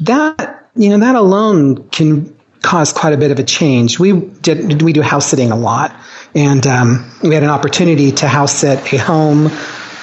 that 0.00 0.68
you 0.74 0.90
know 0.90 0.98
that 0.98 1.14
alone 1.14 1.88
can 1.90 2.36
cause 2.62 2.92
quite 2.92 3.12
a 3.12 3.16
bit 3.16 3.30
of 3.30 3.38
a 3.38 3.44
change. 3.44 3.98
We 3.98 4.12
did 4.12 4.82
we 4.82 4.92
do 4.92 5.02
house 5.02 5.26
sitting 5.26 5.52
a 5.52 5.56
lot, 5.56 5.94
and 6.34 6.66
um, 6.66 7.10
we 7.22 7.34
had 7.34 7.44
an 7.44 7.50
opportunity 7.50 8.12
to 8.12 8.28
house 8.28 8.52
sit 8.52 8.92
a 8.92 8.96
home 8.98 9.50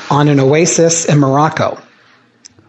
on 0.10 0.28
an 0.28 0.40
oasis 0.40 1.06
in 1.06 1.20
Morocco. 1.20 1.82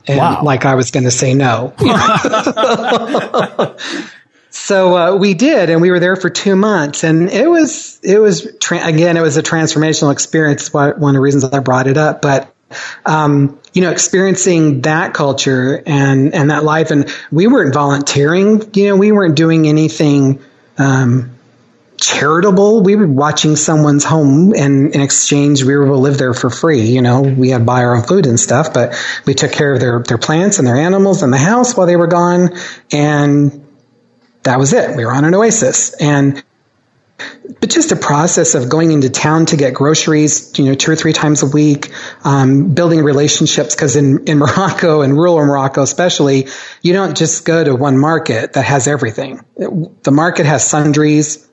And 0.08 0.18
wow. 0.18 0.42
like 0.42 0.64
I 0.64 0.76
was 0.76 0.92
going 0.92 1.04
to 1.04 1.10
say 1.10 1.34
no. 1.34 1.74
So 4.58 4.96
uh, 4.96 5.16
we 5.16 5.34
did, 5.34 5.68
and 5.68 5.82
we 5.82 5.90
were 5.90 6.00
there 6.00 6.16
for 6.16 6.30
two 6.30 6.56
months, 6.56 7.04
and 7.04 7.28
it 7.28 7.46
was 7.46 8.00
it 8.02 8.18
was 8.18 8.56
tra- 8.58 8.84
again 8.84 9.16
it 9.16 9.20
was 9.20 9.36
a 9.36 9.42
transformational 9.42 10.12
experience. 10.12 10.72
One 10.72 10.94
of 10.94 11.12
the 11.12 11.20
reasons 11.20 11.44
I 11.44 11.58
brought 11.60 11.86
it 11.86 11.98
up, 11.98 12.22
but 12.22 12.52
um, 13.04 13.60
you 13.74 13.82
know, 13.82 13.90
experiencing 13.90 14.80
that 14.80 15.12
culture 15.12 15.82
and 15.86 16.34
and 16.34 16.50
that 16.50 16.64
life, 16.64 16.90
and 16.90 17.14
we 17.30 17.46
weren't 17.46 17.74
volunteering. 17.74 18.62
You 18.74 18.88
know, 18.88 18.96
we 18.96 19.12
weren't 19.12 19.36
doing 19.36 19.68
anything. 19.68 20.42
Um, 20.78 21.32
charitable. 21.98 22.82
We 22.82 22.94
were 22.94 23.06
watching 23.06 23.56
someone's 23.56 24.04
home 24.04 24.52
and 24.54 24.94
in 24.94 25.00
exchange 25.00 25.64
we 25.64 25.74
were 25.74 25.86
to 25.86 25.96
live 25.96 26.18
there 26.18 26.34
for 26.34 26.50
free. 26.50 26.82
You 26.82 27.00
know, 27.00 27.22
we 27.22 27.48
had 27.48 27.58
to 27.58 27.64
buy 27.64 27.84
our 27.84 27.96
own 27.96 28.02
food 28.02 28.26
and 28.26 28.38
stuff, 28.38 28.74
but 28.74 28.94
we 29.24 29.32
took 29.32 29.50
care 29.50 29.72
of 29.72 29.80
their, 29.80 30.02
their 30.02 30.18
plants 30.18 30.58
and 30.58 30.68
their 30.68 30.76
animals 30.76 31.22
and 31.22 31.32
the 31.32 31.38
house 31.38 31.74
while 31.74 31.86
they 31.86 31.96
were 31.96 32.06
gone. 32.06 32.50
And 32.92 33.65
that 34.46 34.58
was 34.58 34.72
it. 34.72 34.96
We 34.96 35.04
were 35.04 35.12
on 35.12 35.24
an 35.24 35.34
oasis. 35.34 35.94
And 36.00 36.42
but 37.60 37.70
just 37.70 37.88
the 37.88 37.96
process 37.96 38.54
of 38.54 38.68
going 38.68 38.92
into 38.92 39.08
town 39.08 39.46
to 39.46 39.56
get 39.56 39.72
groceries, 39.72 40.58
you 40.58 40.66
know, 40.66 40.74
two 40.74 40.90
or 40.90 40.96
three 40.96 41.12
times 41.12 41.42
a 41.42 41.46
week, 41.46 41.90
um, 42.24 42.74
building 42.74 43.02
relationships. 43.02 43.74
Because 43.74 43.96
in, 43.96 44.26
in 44.26 44.38
Morocco 44.44 45.02
and 45.02 45.14
rural 45.14 45.36
Morocco, 45.36 45.82
especially, 45.82 46.48
you 46.82 46.92
don't 46.92 47.16
just 47.16 47.44
go 47.44 47.62
to 47.64 47.74
one 47.74 47.98
market 47.98 48.54
that 48.54 48.64
has 48.64 48.86
everything. 48.86 49.44
It, 49.56 50.04
the 50.04 50.10
market 50.10 50.46
has 50.46 50.68
sundries 50.68 51.46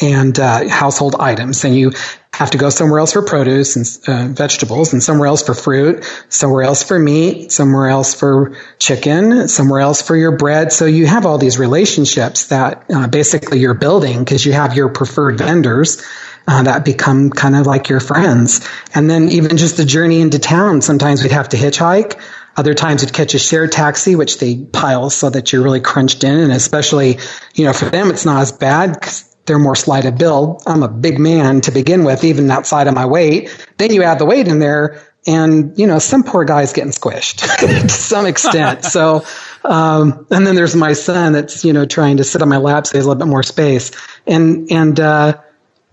and 0.00 0.38
uh, 0.38 0.68
household 0.68 1.16
items, 1.18 1.64
and 1.64 1.76
you 1.76 1.92
have 2.36 2.50
to 2.50 2.58
go 2.58 2.68
somewhere 2.68 2.98
else 2.98 3.14
for 3.14 3.22
produce 3.22 3.76
and 3.76 4.08
uh, 4.08 4.28
vegetables, 4.32 4.92
and 4.92 5.02
somewhere 5.02 5.26
else 5.26 5.42
for 5.42 5.54
fruit, 5.54 6.04
somewhere 6.28 6.64
else 6.64 6.82
for 6.82 6.98
meat, 6.98 7.50
somewhere 7.50 7.88
else 7.88 8.14
for 8.14 8.54
chicken, 8.78 9.48
somewhere 9.48 9.80
else 9.80 10.02
for 10.02 10.14
your 10.14 10.36
bread. 10.36 10.70
So 10.70 10.84
you 10.84 11.06
have 11.06 11.24
all 11.24 11.38
these 11.38 11.58
relationships 11.58 12.48
that 12.48 12.84
uh, 12.94 13.08
basically 13.08 13.60
you're 13.60 13.72
building 13.72 14.18
because 14.18 14.44
you 14.44 14.52
have 14.52 14.76
your 14.76 14.90
preferred 14.90 15.38
vendors. 15.38 16.02
Uh, 16.46 16.62
that 16.62 16.84
become 16.84 17.30
kind 17.30 17.56
of 17.56 17.66
like 17.66 17.88
your 17.88 18.00
friends. 18.00 18.68
And 18.94 19.10
then 19.10 19.30
even 19.30 19.56
just 19.56 19.78
the 19.78 19.84
journey 19.84 20.20
into 20.20 20.38
town, 20.38 20.80
sometimes 20.82 21.22
we'd 21.22 21.32
have 21.32 21.48
to 21.48 21.56
hitchhike. 21.56 22.20
Other 22.56 22.72
times 22.74 23.02
you'd 23.02 23.12
catch 23.12 23.34
a 23.34 23.38
shared 23.38 23.72
taxi, 23.72 24.14
which 24.14 24.38
they 24.38 24.56
pile 24.58 25.10
so 25.10 25.28
that 25.28 25.52
you're 25.52 25.62
really 25.62 25.80
crunched 25.80 26.22
in. 26.22 26.38
And 26.38 26.52
especially, 26.52 27.18
you 27.54 27.64
know, 27.64 27.72
for 27.72 27.86
them, 27.86 28.10
it's 28.10 28.24
not 28.24 28.42
as 28.42 28.52
bad 28.52 28.92
because 28.92 29.25
they're 29.46 29.58
more 29.58 29.76
slight 29.76 30.04
of 30.04 30.18
build. 30.18 30.62
I'm 30.66 30.82
a 30.82 30.88
big 30.88 31.18
man 31.18 31.60
to 31.62 31.70
begin 31.70 32.04
with, 32.04 32.24
even 32.24 32.50
outside 32.50 32.86
of 32.86 32.94
my 32.94 33.06
weight. 33.06 33.66
Then 33.78 33.92
you 33.92 34.02
add 34.02 34.18
the 34.18 34.24
weight 34.24 34.48
in 34.48 34.58
there, 34.58 35.00
and 35.26 35.78
you 35.78 35.86
know 35.86 35.98
some 35.98 36.22
poor 36.22 36.44
guy's 36.44 36.72
getting 36.72 36.92
squished 36.92 37.40
to 37.80 37.88
some 37.88 38.26
extent. 38.26 38.84
so, 38.84 39.24
um, 39.64 40.26
and 40.30 40.46
then 40.46 40.54
there's 40.54 40.76
my 40.76 40.92
son 40.92 41.32
that's 41.32 41.64
you 41.64 41.72
know 41.72 41.86
trying 41.86 42.18
to 42.18 42.24
sit 42.24 42.42
on 42.42 42.48
my 42.48 42.58
lap 42.58 42.86
so 42.86 42.92
he 42.92 42.98
has 42.98 43.06
a 43.06 43.08
little 43.08 43.24
bit 43.24 43.30
more 43.30 43.42
space, 43.42 43.92
and 44.26 44.70
and 44.70 45.00
uh, 45.00 45.40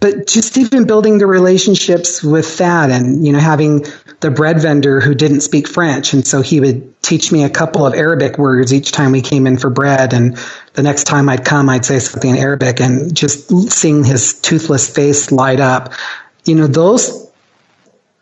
but 0.04 0.28
just 0.28 0.58
even 0.58 0.86
building 0.86 1.18
the 1.18 1.26
relationships 1.26 2.22
with 2.22 2.58
that 2.58 2.92
and, 2.92 3.26
you 3.26 3.32
know, 3.32 3.40
having 3.40 3.86
the 4.20 4.30
bread 4.30 4.60
vendor 4.60 5.00
who 5.00 5.16
didn't 5.16 5.40
speak 5.40 5.66
French. 5.66 6.12
And 6.12 6.28
so 6.28 6.42
he 6.42 6.60
would 6.60 7.02
teach 7.02 7.32
me 7.32 7.46
a 7.46 7.50
couple 7.50 7.86
of 7.86 7.94
Arabic 7.94 8.38
words 8.38 8.74
each 8.74 8.92
time 8.92 9.14
we 9.14 9.22
came 9.22 9.48
in 9.48 9.58
for 9.58 9.70
bread. 9.70 10.12
And 10.12 10.38
the 10.74 10.84
next 10.84 11.06
time 11.06 11.30
I'd 11.30 11.46
come, 11.46 11.70
I'd 11.70 11.86
say 11.86 12.00
something 12.00 12.32
in 12.32 12.36
Arabic 12.36 12.82
and 12.82 13.16
just 13.16 13.50
seeing 13.72 14.04
his 14.04 14.42
toothless 14.42 14.94
face 14.94 15.32
light 15.32 15.62
up, 15.62 15.94
you 16.44 16.56
know, 16.56 16.68
those, 16.68 17.23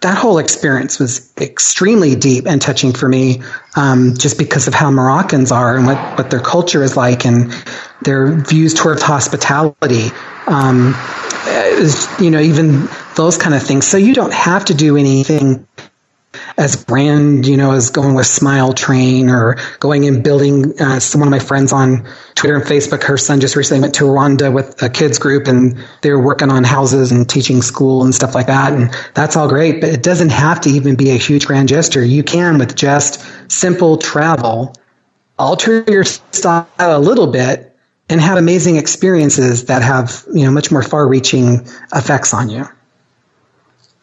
that 0.01 0.17
whole 0.17 0.39
experience 0.39 0.99
was 0.99 1.31
extremely 1.37 2.15
deep 2.15 2.47
and 2.47 2.61
touching 2.61 2.91
for 2.91 3.07
me, 3.07 3.41
um, 3.75 4.15
just 4.17 4.37
because 4.37 4.67
of 4.67 4.73
how 4.73 4.89
Moroccans 4.89 5.51
are 5.51 5.77
and 5.77 5.85
what, 5.85 6.17
what 6.17 6.31
their 6.31 6.39
culture 6.39 6.83
is 6.83 6.97
like 6.97 7.25
and 7.25 7.53
their 8.03 8.33
views 8.33 8.73
towards 8.73 9.03
hospitality. 9.03 10.09
Um, 10.47 10.95
you 12.19 12.31
know, 12.31 12.39
even 12.39 12.87
those 13.15 13.37
kind 13.37 13.53
of 13.55 13.63
things. 13.63 13.85
So 13.85 13.97
you 13.97 14.13
don't 14.13 14.33
have 14.33 14.65
to 14.65 14.73
do 14.73 14.97
anything 14.97 15.67
as 16.57 16.83
brand, 16.83 17.45
you 17.45 17.57
know, 17.57 17.71
as 17.71 17.89
going 17.89 18.15
with 18.15 18.25
Smile 18.25 18.73
Train 18.73 19.29
or 19.29 19.57
going 19.79 20.05
and 20.07 20.23
building. 20.23 20.79
Uh, 20.79 20.99
one 21.13 21.27
of 21.27 21.31
my 21.31 21.39
friends 21.39 21.71
on 21.73 22.07
Twitter 22.35 22.55
and 22.55 22.63
Facebook, 22.63 23.03
her 23.03 23.17
son 23.17 23.39
just 23.39 23.55
recently 23.55 23.81
went 23.81 23.95
to 23.95 24.03
Rwanda 24.05 24.53
with 24.53 24.81
a 24.81 24.89
kids 24.89 25.19
group 25.19 25.47
and 25.47 25.77
they 26.01 26.11
were 26.11 26.21
working 26.21 26.49
on 26.49 26.63
houses 26.63 27.11
and 27.11 27.29
teaching 27.29 27.61
school 27.61 28.03
and 28.03 28.13
stuff 28.13 28.35
like 28.35 28.47
that. 28.47 28.73
And 28.73 28.93
that's 29.13 29.35
all 29.35 29.47
great, 29.47 29.81
but 29.81 29.89
it 29.89 30.03
doesn't 30.03 30.31
have 30.31 30.61
to 30.61 30.69
even 30.69 30.95
be 30.95 31.11
a 31.11 31.17
huge 31.17 31.45
grand 31.45 31.69
gesture. 31.69 32.03
You 32.03 32.23
can 32.23 32.57
with 32.57 32.75
just 32.75 33.25
simple 33.51 33.97
travel, 33.97 34.75
alter 35.37 35.83
your 35.87 36.03
style 36.03 36.67
a 36.79 36.99
little 36.99 37.27
bit 37.27 37.71
and 38.09 38.19
have 38.19 38.37
amazing 38.37 38.75
experiences 38.75 39.65
that 39.65 39.81
have 39.81 40.25
you 40.33 40.43
know 40.43 40.51
much 40.51 40.71
more 40.71 40.83
far-reaching 40.83 41.65
effects 41.93 42.33
on 42.33 42.49
you. 42.49 42.65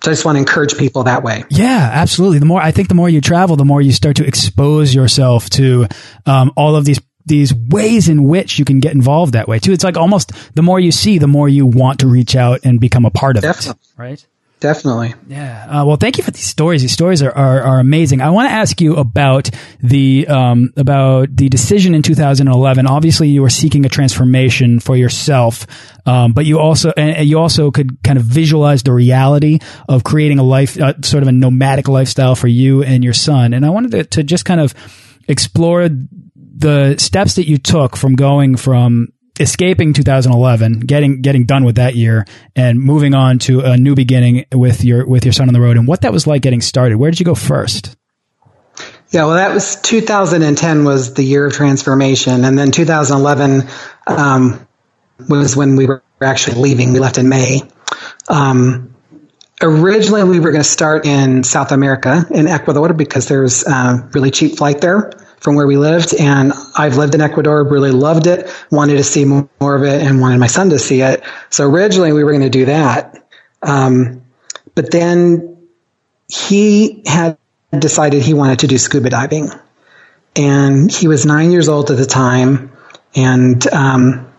So 0.09 0.13
I 0.13 0.15
just 0.15 0.25
want 0.25 0.37
to 0.37 0.41
encourage 0.41 0.79
people 0.79 1.03
that 1.05 1.23
way. 1.23 1.45
Yeah, 1.51 1.91
absolutely. 1.93 2.39
The 2.39 2.47
more 2.47 2.63
I 2.63 2.71
think, 2.71 2.89
the 2.89 2.95
more 2.95 3.11
you 3.11 3.21
travel, 3.21 3.57
the 3.57 3.67
more 3.67 3.83
you 3.83 3.93
start 3.93 4.17
to 4.17 4.27
expose 4.27 4.95
yourself 4.95 5.51
to 5.51 5.87
um, 6.25 6.51
all 6.57 6.77
of 6.77 6.87
these 6.87 6.99
these 7.27 7.53
ways 7.55 8.09
in 8.09 8.25
which 8.25 8.59
you 8.59 8.65
can 8.65 8.81
get 8.81 8.95
involved 8.95 9.35
that 9.35 9.47
way 9.47 9.59
too. 9.59 9.73
It's 9.73 9.85
like 9.85 9.99
almost 9.99 10.33
the 10.55 10.63
more 10.63 10.81
you 10.81 10.91
see, 10.91 11.19
the 11.19 11.27
more 11.27 11.47
you 11.47 11.67
want 11.67 12.01
to 12.01 12.07
reach 12.07 12.35
out 12.35 12.61
and 12.65 12.81
become 12.81 13.05
a 13.05 13.11
part 13.11 13.37
of 13.37 13.43
Definitely. 13.43 13.73
it. 13.83 14.01
Right. 14.01 14.27
Definitely. 14.61 15.15
Yeah. 15.29 15.67
Uh, 15.69 15.87
well, 15.87 15.97
thank 15.97 16.19
you 16.19 16.25
for 16.25 16.33
these 16.33 16.47
stories. 16.47 16.83
These 16.83 16.93
stories 16.93 17.23
are, 17.23 17.31
are, 17.31 17.63
are 17.63 17.79
amazing. 17.79 18.21
I 18.21 18.31
want 18.31 18.49
to 18.49 18.53
ask 18.53 18.81
you 18.81 18.97
about 18.97 19.51
the, 19.81 20.27
um, 20.27 20.73
about 20.77 21.35
the 21.35 21.49
decision 21.49 21.95
in 21.95 22.03
2011. 22.03 22.87
Obviously, 22.87 23.29
you 23.29 23.43
were 23.43 23.51
seeking 23.51 23.87
a 23.87 23.89
transformation 23.89 24.81
for 24.81 24.97
yourself. 24.97 25.67
Um, 26.07 26.33
but 26.33 26.45
you 26.45 26.59
also, 26.59 26.93
and 26.97 27.29
you 27.29 27.39
also 27.39 27.71
could 27.71 28.03
kind 28.03 28.19
of 28.19 28.25
visualize 28.25 28.83
the 28.83 28.93
reality 28.93 29.61
of 29.89 30.03
creating 30.03 30.41
a 30.41 30.43
life, 30.43 30.81
uh, 30.81 30.95
sort 31.03 31.23
of 31.23 31.29
a 31.29 31.33
nomadic 31.33 31.87
lifestyle 31.87 32.35
for 32.35 32.49
you 32.49 32.83
and 32.83 33.05
your 33.05 33.13
son. 33.13 33.55
And 33.55 33.65
I 33.65 33.71
wanted 33.71 33.93
to, 33.93 34.05
to 34.05 34.23
just 34.25 34.45
kind 34.45 34.61
of 34.61 34.75
explore 35.29 35.89
the 35.89 36.97
steps 36.99 37.37
that 37.37 37.47
you 37.47 37.59
took 37.59 37.97
from 37.97 38.17
going 38.17 38.57
from 38.57 39.09
escaping 39.41 39.93
2011, 39.93 40.81
getting 40.81 41.23
getting 41.23 41.45
done 41.45 41.65
with 41.65 41.77
that 41.77 41.95
year, 41.95 42.27
and 42.57 42.79
moving 42.81 43.15
on 43.15 43.39
to 43.41 43.61
a 43.61 43.77
new 43.77 43.95
beginning 43.95 44.47
with 44.53 44.85
your 44.85 45.07
with 45.07 45.25
your 45.25 45.33
son 45.33 45.49
on 45.49 45.55
the 45.55 45.61
road, 45.61 45.77
and 45.77 45.87
what 45.87 46.03
that 46.03 46.13
was 46.13 46.27
like 46.27 46.43
getting 46.43 46.61
started. 46.61 46.97
Where 46.97 47.11
did 47.11 47.21
you 47.21 47.27
go 47.27 47.35
first? 47.35 47.97
Yeah, 49.11 49.25
well, 49.25 49.37
that 49.37 49.55
was 49.55 49.77
2010 49.77 50.85
was 50.85 51.15
the 51.15 51.23
year 51.23 51.47
of 51.47 51.55
transformation, 51.55 52.45
and 52.45 52.59
then 52.59 52.71
2011 52.71 53.63
um, 54.07 54.67
was 55.29 55.57
when 55.57 55.77
we 55.77 55.87
were 55.87 56.03
actually 56.21 56.61
leaving. 56.61 56.93
We 56.93 56.99
left 56.99 57.17
in 57.17 57.29
May. 57.29 57.63
Um, 58.29 58.95
originally, 59.63 60.25
we 60.25 60.41
were 60.41 60.51
going 60.51 60.63
to 60.63 60.69
start 60.69 61.07
in 61.07 61.43
South 61.43 61.73
America 61.73 62.27
in 62.31 62.47
Ecuador 62.49 62.93
because 62.93 63.29
there's 63.29 63.67
a 63.67 64.09
really 64.13 64.31
cheap 64.31 64.59
flight 64.59 64.83
there 64.83 65.11
from 65.41 65.55
where 65.55 65.67
we 65.67 65.77
lived. 65.77 66.15
And 66.15 66.53
I've 66.77 66.97
lived 66.97 67.15
in 67.15 67.21
Ecuador, 67.21 67.65
really 67.65 67.91
loved 67.91 68.27
it, 68.27 68.51
wanted 68.71 68.97
to 68.97 69.05
see 69.05 69.25
more 69.25 69.75
of 69.75 69.83
it, 69.83 70.03
and 70.03 70.21
wanted 70.21 70.39
my 70.39 70.47
son 70.47 70.71
to 70.71 70.79
see 70.79 71.01
it. 71.03 71.23
So 71.51 71.69
originally 71.69 72.13
we 72.13 72.25
were 72.25 72.33
going 72.33 72.43
to 72.43 72.51
do 72.51 72.67
that. 72.67 73.27
Um, 73.63 74.23
but 74.75 74.91
then 74.91 75.67
he 76.29 77.03
had 77.07 77.39
decided 77.77 78.23
he 78.23 78.35
wanted 78.35 78.61
to 78.61 78.67
do 78.67 78.79
scuba 78.79 79.11
diving. 79.11 79.51
And 80.37 80.93
he 80.93 81.09
was 81.09 81.27
nine 81.27 81.51
years 81.51 81.69
old 81.69 81.91
at 81.91 81.97
the 81.97 82.07
time, 82.07 82.73
and 83.17 83.67
um, 83.73 84.33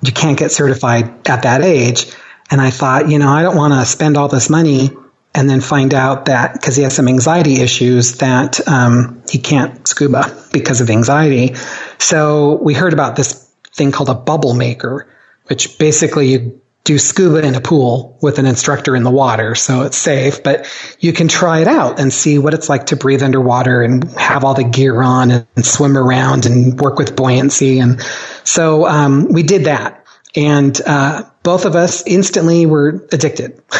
you 0.00 0.12
can't 0.12 0.38
get 0.38 0.50
certified 0.50 1.28
at 1.28 1.42
that 1.42 1.62
age. 1.62 2.06
And 2.50 2.60
I 2.60 2.70
thought, 2.70 3.10
you 3.10 3.18
know, 3.18 3.28
I 3.28 3.42
don't 3.42 3.56
want 3.56 3.74
to 3.74 3.84
spend 3.84 4.16
all 4.16 4.28
this 4.28 4.48
money 4.48 4.90
and 5.34 5.48
then 5.48 5.60
find 5.60 5.94
out 5.94 6.26
that 6.26 6.52
because 6.52 6.76
he 6.76 6.82
has 6.82 6.94
some 6.94 7.08
anxiety 7.08 7.60
issues 7.60 8.18
that 8.18 8.66
um, 8.68 9.22
he 9.30 9.38
can't 9.38 9.86
scuba 9.88 10.46
because 10.52 10.80
of 10.80 10.90
anxiety. 10.90 11.54
So 11.98 12.56
we 12.62 12.74
heard 12.74 12.92
about 12.92 13.16
this 13.16 13.50
thing 13.72 13.92
called 13.92 14.10
a 14.10 14.14
bubble 14.14 14.54
maker, 14.54 15.08
which 15.46 15.78
basically 15.78 16.32
you 16.32 16.62
do 16.84 16.98
scuba 16.98 17.46
in 17.46 17.54
a 17.54 17.60
pool 17.60 18.18
with 18.20 18.38
an 18.38 18.46
instructor 18.46 18.96
in 18.96 19.04
the 19.04 19.10
water, 19.10 19.54
so 19.54 19.82
it's 19.82 19.96
safe. 19.96 20.42
But 20.42 20.66
you 20.98 21.12
can 21.12 21.28
try 21.28 21.60
it 21.60 21.68
out 21.68 22.00
and 22.00 22.12
see 22.12 22.38
what 22.38 22.54
it's 22.54 22.68
like 22.68 22.86
to 22.86 22.96
breathe 22.96 23.22
underwater 23.22 23.82
and 23.82 24.10
have 24.14 24.44
all 24.44 24.54
the 24.54 24.64
gear 24.64 25.00
on 25.00 25.30
and, 25.30 25.46
swim 25.64 25.96
around 25.96 26.44
and 26.44 26.78
work 26.80 26.98
with 26.98 27.14
buoyancy. 27.14 27.78
And 27.78 28.02
so 28.42 28.86
um, 28.86 29.32
we 29.32 29.44
did 29.44 29.64
that, 29.64 30.04
and 30.34 30.78
uh, 30.84 31.22
both 31.44 31.66
of 31.66 31.76
us 31.76 32.02
instantly 32.04 32.66
were 32.66 33.06
addicted. 33.12 33.62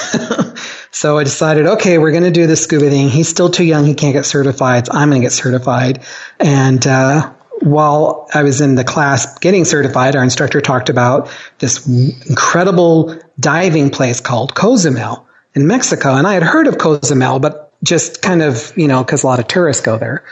So 0.93 1.19
I 1.19 1.25
decided, 1.25 1.67
okay, 1.67 1.97
we're 1.97 2.13
going 2.13 2.23
to 2.25 2.31
do 2.31 2.47
this 2.47 2.63
scuba 2.63 2.91
thing. 2.91 3.09
He's 3.09 3.29
still 3.29 3.51
too 3.51 3.65
young. 3.65 3.87
He 3.87 3.95
can't 3.95 4.13
get 4.13 4.27
certified. 4.27 4.87
So 4.87 4.93
I'm 4.93 5.09
going 5.09 5.23
to 5.23 5.25
get 5.25 5.33
certified. 5.33 6.05
And, 6.39 6.87
uh, 6.87 7.33
while 7.61 8.29
I 8.35 8.43
was 8.43 8.61
in 8.61 8.75
the 8.75 8.85
class 8.85 9.39
getting 9.39 9.65
certified, 9.65 10.17
our 10.17 10.23
instructor 10.23 10.61
talked 10.61 10.89
about 10.89 11.31
this 11.59 11.87
incredible 12.29 13.19
diving 13.39 13.91
place 13.91 14.21
called 14.21 14.55
Cozumel 14.55 15.27
in 15.55 15.67
Mexico. 15.67 16.15
And 16.15 16.27
I 16.27 16.35
had 16.35 16.43
heard 16.43 16.67
of 16.67 16.79
Cozumel, 16.79 17.39
but 17.39 17.73
just 17.83 18.21
kind 18.21 18.43
of, 18.43 18.77
you 18.77 18.89
know, 18.89 19.05
cause 19.05 19.23
a 19.23 19.27
lot 19.27 19.39
of 19.39 19.47
tourists 19.47 19.83
go 19.83 19.97
there. 19.97 20.25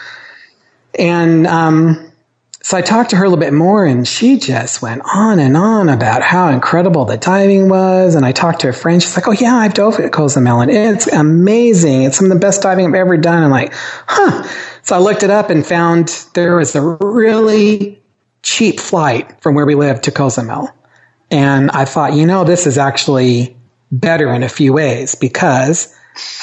And, 0.99 1.47
um, 1.47 2.10
so 2.63 2.77
I 2.77 2.83
talked 2.83 3.11
to 3.11 3.17
her 3.17 3.25
a 3.25 3.29
little 3.29 3.41
bit 3.41 3.55
more 3.55 3.87
and 3.87 4.07
she 4.07 4.39
just 4.39 4.83
went 4.83 5.03
on 5.15 5.39
and 5.39 5.57
on 5.57 5.89
about 5.89 6.21
how 6.21 6.49
incredible 6.49 7.07
the 7.07 7.17
diving 7.17 7.71
was. 7.71 8.15
And 8.15 8.27
I 8.27 8.33
talked 8.33 8.61
to 8.61 8.69
a 8.69 8.73
friend. 8.73 9.03
She's 9.03 9.17
like, 9.17 9.27
Oh 9.27 9.33
yeah, 9.33 9.57
I've 9.57 9.73
dove 9.73 9.99
at 9.99 10.13
Cozumel 10.13 10.61
and 10.61 10.71
it's 10.71 11.07
amazing. 11.07 12.03
It's 12.03 12.19
some 12.19 12.27
of 12.27 12.33
the 12.33 12.39
best 12.39 12.61
diving 12.61 12.87
I've 12.87 12.95
ever 12.95 13.17
done. 13.17 13.43
I'm 13.43 13.51
like, 13.51 13.73
huh. 13.73 14.47
So 14.83 14.95
I 14.95 14.99
looked 14.99 15.23
it 15.23 15.31
up 15.31 15.49
and 15.49 15.67
found 15.67 16.09
there 16.35 16.57
was 16.57 16.75
a 16.75 16.83
really 16.83 18.01
cheap 18.43 18.79
flight 18.79 19.41
from 19.41 19.55
where 19.55 19.67
we 19.67 19.75
live 19.75 20.03
to 20.03 20.11
Cozumel. 20.11 20.69
And 21.31 21.71
I 21.71 21.87
thought, 21.87 22.13
you 22.13 22.27
know, 22.27 22.45
this 22.45 22.67
is 22.67 22.77
actually 22.77 23.57
better 23.91 24.33
in 24.35 24.43
a 24.43 24.49
few 24.49 24.73
ways 24.73 25.15
because 25.15 25.95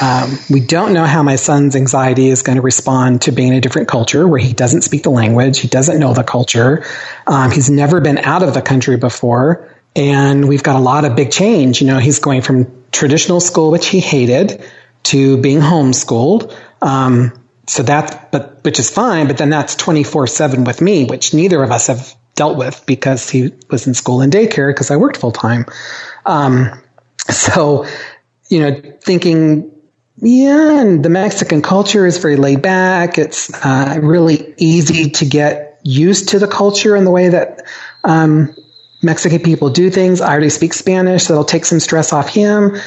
um, 0.01 0.37
we 0.49 0.59
don't 0.59 0.93
know 0.93 1.05
how 1.05 1.23
my 1.23 1.35
son's 1.35 1.75
anxiety 1.75 2.29
is 2.29 2.41
going 2.41 2.55
to 2.55 2.61
respond 2.61 3.23
to 3.23 3.31
being 3.31 3.49
in 3.49 3.55
a 3.55 3.61
different 3.61 3.87
culture 3.87 4.27
where 4.27 4.39
he 4.39 4.53
doesn't 4.53 4.81
speak 4.81 5.03
the 5.03 5.09
language, 5.09 5.59
he 5.59 5.67
doesn't 5.67 5.99
know 5.99 6.13
the 6.13 6.23
culture, 6.23 6.85
um, 7.25 7.51
he's 7.51 7.69
never 7.69 7.99
been 8.01 8.17
out 8.17 8.43
of 8.43 8.53
the 8.53 8.61
country 8.61 8.97
before, 8.97 9.75
and 9.95 10.47
we've 10.47 10.63
got 10.63 10.75
a 10.75 10.79
lot 10.79 11.05
of 11.05 11.15
big 11.15 11.31
change. 11.31 11.81
You 11.81 11.87
know, 11.87 11.99
he's 11.99 12.19
going 12.19 12.41
from 12.41 12.83
traditional 12.91 13.39
school, 13.39 13.71
which 13.71 13.87
he 13.87 13.99
hated, 13.99 14.63
to 15.03 15.41
being 15.41 15.59
homeschooled. 15.59 16.55
Um, 16.81 17.43
so 17.65 17.83
that, 17.83 18.31
but 18.31 18.63
which 18.63 18.79
is 18.79 18.89
fine, 18.89 19.27
but 19.27 19.37
then 19.37 19.49
that's 19.49 19.75
twenty 19.75 20.03
four 20.03 20.27
seven 20.27 20.63
with 20.63 20.81
me, 20.81 21.05
which 21.05 21.33
neither 21.33 21.61
of 21.63 21.71
us 21.71 21.87
have 21.87 22.15
dealt 22.35 22.57
with 22.57 22.85
because 22.85 23.29
he 23.29 23.51
was 23.69 23.87
in 23.87 23.93
school 23.93 24.21
and 24.21 24.31
daycare 24.31 24.69
because 24.69 24.91
I 24.91 24.95
worked 24.95 25.17
full 25.17 25.31
time. 25.31 25.65
Um, 26.25 26.81
so 27.29 27.85
you 28.49 28.59
know, 28.59 28.81
thinking, 29.01 29.71
yeah, 30.17 30.81
and 30.81 31.03
the 31.03 31.09
Mexican 31.09 31.61
culture 31.61 32.05
is 32.05 32.17
very 32.17 32.37
laid 32.37 32.61
back. 32.61 33.17
It's 33.17 33.53
uh, 33.65 33.99
really 34.01 34.53
easy 34.57 35.09
to 35.11 35.25
get 35.25 35.79
used 35.83 36.29
to 36.29 36.39
the 36.39 36.47
culture 36.47 36.95
and 36.95 37.05
the 37.05 37.11
way 37.11 37.29
that 37.29 37.63
um, 38.03 38.55
Mexican 39.01 39.39
people 39.39 39.69
do 39.69 39.89
things. 39.89 40.21
I 40.21 40.31
already 40.31 40.49
speak 40.49 40.73
Spanish, 40.73 41.25
so 41.25 41.33
it'll 41.33 41.45
take 41.45 41.65
some 41.65 41.79
stress 41.79 42.11
off 42.11 42.29
him. 42.29 42.77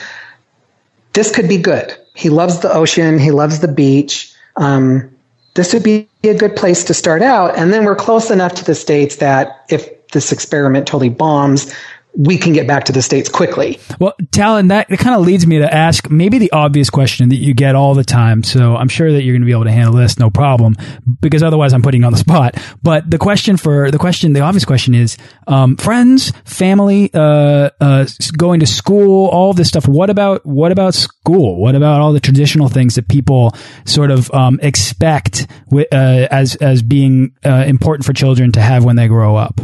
This 1.13 1.35
could 1.35 1.49
be 1.49 1.59
good. 1.59 1.97
He 2.15 2.31
loves 2.31 2.61
the 2.61 2.73
ocean. 2.73 3.19
He 3.19 3.31
loves 3.31 3.61
the 3.61 3.69
beach. 3.69 4.33
Um, 4.57 5.17
this 5.55 5.73
would 5.73 5.83
be 5.83 6.09
a 6.25 6.35
good 6.35 6.57
place 6.57 6.85
to 6.85 6.95
start 6.95 7.23
out. 7.23 7.57
And 7.57 7.73
then 7.73 7.85
we're 7.85 7.97
close 7.97 8.31
enough 8.31 8.55
to 8.57 8.65
the 8.65 8.75
States 8.75 9.17
that 9.17 9.65
if 9.69 10.09
this 10.09 10.33
experiment 10.33 10.87
totally 10.87 11.09
bombs, 11.09 11.75
we 12.15 12.37
can 12.37 12.53
get 12.53 12.67
back 12.67 12.85
to 12.85 12.93
the 12.93 13.03
States 13.03 13.29
quickly. 13.29 13.79
Well, 13.99 14.15
Talon, 14.33 14.69
that 14.69 14.89
kind 14.89 15.15
of 15.15 15.25
leads 15.25 15.47
me 15.47 15.59
to 15.59 15.73
ask 15.73 16.11
maybe 16.11 16.39
the 16.39 16.51
obvious 16.53 16.91
question 16.91 17.29
that 17.29 17.37
you 17.37 17.55
get 17.55 17.75
all 17.75 17.95
the 17.95 18.05
time. 18.05 18.43
So 18.43 18.77
I'm 18.77 18.89
sure 18.89 19.13
that 19.13 19.23
you're 19.23 19.35
going 19.35 19.43
to 19.43 19.47
be 19.47 19.53
able 19.53 19.65
to 19.65 19.73
handle 19.73 19.95
this, 19.95 20.19
no 20.19 20.29
problem, 20.29 20.77
because 21.21 21.43
otherwise 21.43 21.73
I'm 21.73 21.83
putting 21.83 22.03
you 22.03 22.07
on 22.07 22.13
the 22.13 22.19
spot. 22.19 22.57
But 22.83 23.11
the 23.11 23.19
question 23.19 23.57
for 23.57 23.91
the 23.91 23.99
question, 23.99 24.33
the 24.33 24.41
obvious 24.41 24.65
question 24.65 24.95
is, 24.95 25.17
um, 25.47 25.77
friends, 25.77 26.33
family, 26.45 27.11
uh, 27.15 27.71
uh, 27.81 28.07
going 28.37 28.61
to 28.61 28.67
school, 28.67 29.29
all 29.29 29.53
this 29.53 29.69
stuff. 29.69 29.87
What 29.87 30.11
about, 30.11 30.45
what 30.45 30.73
about 30.73 30.95
school? 30.95 31.61
What 31.61 31.75
about 31.75 32.01
all 32.01 32.13
the 32.13 32.21
traditional 32.21 32.69
things 32.69 32.97
that 32.97 33.09
people 33.09 33.55
sort 33.85 34.11
of, 34.11 34.31
um, 34.33 34.59
expect, 34.63 35.47
uh, 35.73 35.87
as, 35.93 36.57
as 36.57 36.83
being, 36.83 37.37
uh, 37.45 37.65
important 37.67 38.05
for 38.05 38.13
children 38.13 38.53
to 38.53 38.61
have 38.61 38.85
when 38.85 38.97
they 38.97 39.09
grow 39.09 39.37
up? 39.37 39.61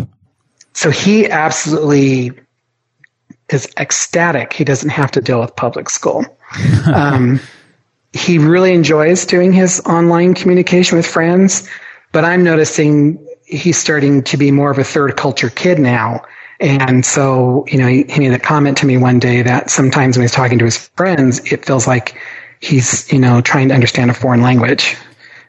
So 0.76 0.90
he 0.90 1.26
absolutely 1.30 2.32
is 3.48 3.66
ecstatic. 3.78 4.52
He 4.52 4.62
doesn't 4.62 4.90
have 4.90 5.10
to 5.12 5.22
deal 5.22 5.40
with 5.40 5.56
public 5.56 5.88
school. 5.88 6.26
um, 6.94 7.40
he 8.12 8.36
really 8.36 8.74
enjoys 8.74 9.24
doing 9.24 9.54
his 9.54 9.80
online 9.86 10.34
communication 10.34 10.98
with 10.98 11.06
friends, 11.06 11.66
but 12.12 12.26
I'm 12.26 12.44
noticing 12.44 13.26
he's 13.46 13.78
starting 13.78 14.22
to 14.24 14.36
be 14.36 14.50
more 14.50 14.70
of 14.70 14.76
a 14.76 14.84
third 14.84 15.16
culture 15.16 15.48
kid 15.48 15.78
now. 15.78 16.22
And 16.60 17.06
so, 17.06 17.64
you 17.68 17.78
know, 17.78 17.86
he, 17.86 18.04
he 18.10 18.20
made 18.20 18.34
a 18.34 18.38
comment 18.38 18.76
to 18.76 18.86
me 18.86 18.98
one 18.98 19.18
day 19.18 19.40
that 19.40 19.70
sometimes 19.70 20.18
when 20.18 20.24
he's 20.24 20.32
talking 20.32 20.58
to 20.58 20.66
his 20.66 20.76
friends, 20.76 21.38
it 21.50 21.64
feels 21.64 21.86
like 21.86 22.20
he's, 22.60 23.10
you 23.10 23.18
know, 23.18 23.40
trying 23.40 23.68
to 23.68 23.74
understand 23.74 24.10
a 24.10 24.14
foreign 24.14 24.42
language. 24.42 24.94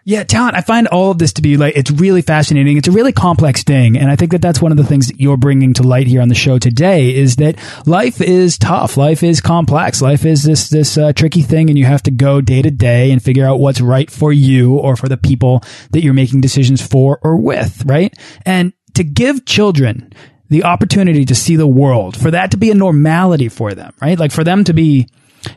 Yeah, 0.08 0.24
Talon. 0.24 0.56
I 0.56 0.62
find 0.62 0.88
all 0.88 1.12
of 1.12 1.18
this 1.18 1.34
to 1.34 1.42
be 1.42 1.58
like, 1.58 1.76
it's 1.76 1.92
really 1.92 2.22
fascinating. 2.22 2.78
It's 2.78 2.88
a 2.88 2.94
really 2.94 3.12
complex 3.12 3.64
thing. 3.64 3.98
And 3.98 4.10
I 4.10 4.16
think 4.16 4.32
that 4.32 4.42
that's 4.42 4.62
one 4.62 4.72
of 4.72 4.78
the 4.78 4.86
things 4.86 5.08
that 5.08 5.20
you're 5.20 5.36
bringing 5.36 5.74
to 5.74 5.84
light 5.84 6.08
here 6.08 6.22
on 6.22 6.30
the 6.30 6.34
show 6.34 6.60
today 6.60 7.14
is 7.14 7.36
that 7.36 7.60
life 7.86 8.22
is 8.22 8.58
tough. 8.58 8.96
Life 8.96 9.22
is 9.22 9.42
complex. 9.42 10.02
Life 10.02 10.24
is 10.24 10.44
this, 10.44 10.70
this 10.70 10.98
uh, 10.98 11.12
tricky 11.12 11.42
thing 11.42 11.70
and 11.70 11.78
you 11.78 11.84
have 11.84 12.04
to 12.04 12.12
go 12.12 12.40
day 12.40 12.62
to 12.62 12.72
day 12.72 13.12
and 13.12 13.22
figure 13.22 13.46
out 13.46 13.60
what's 13.60 13.82
right 13.82 14.10
for 14.10 14.32
you 14.32 14.78
or 14.78 14.96
for 14.96 15.10
the 15.10 15.18
people 15.18 15.62
that 15.92 16.02
you're 16.02 16.14
making 16.14 16.40
decisions 16.40 16.82
for 16.82 17.20
or 17.22 17.36
with, 17.36 17.84
right? 17.86 18.18
And 18.46 18.72
to 18.94 19.04
give 19.04 19.44
children 19.44 20.14
the 20.48 20.64
opportunity 20.64 21.26
to 21.26 21.36
see 21.36 21.58
the 21.58 21.68
world, 21.68 22.16
for 22.16 22.32
that 22.32 22.52
to 22.52 22.58
be 22.58 22.72
a 22.72 22.76
normality 22.76 23.50
for 23.50 23.74
them, 23.74 23.94
right? 24.02 24.18
Like 24.18 24.32
for 24.32 24.46
them 24.46 24.64
to 24.64 24.74
be, 24.74 25.10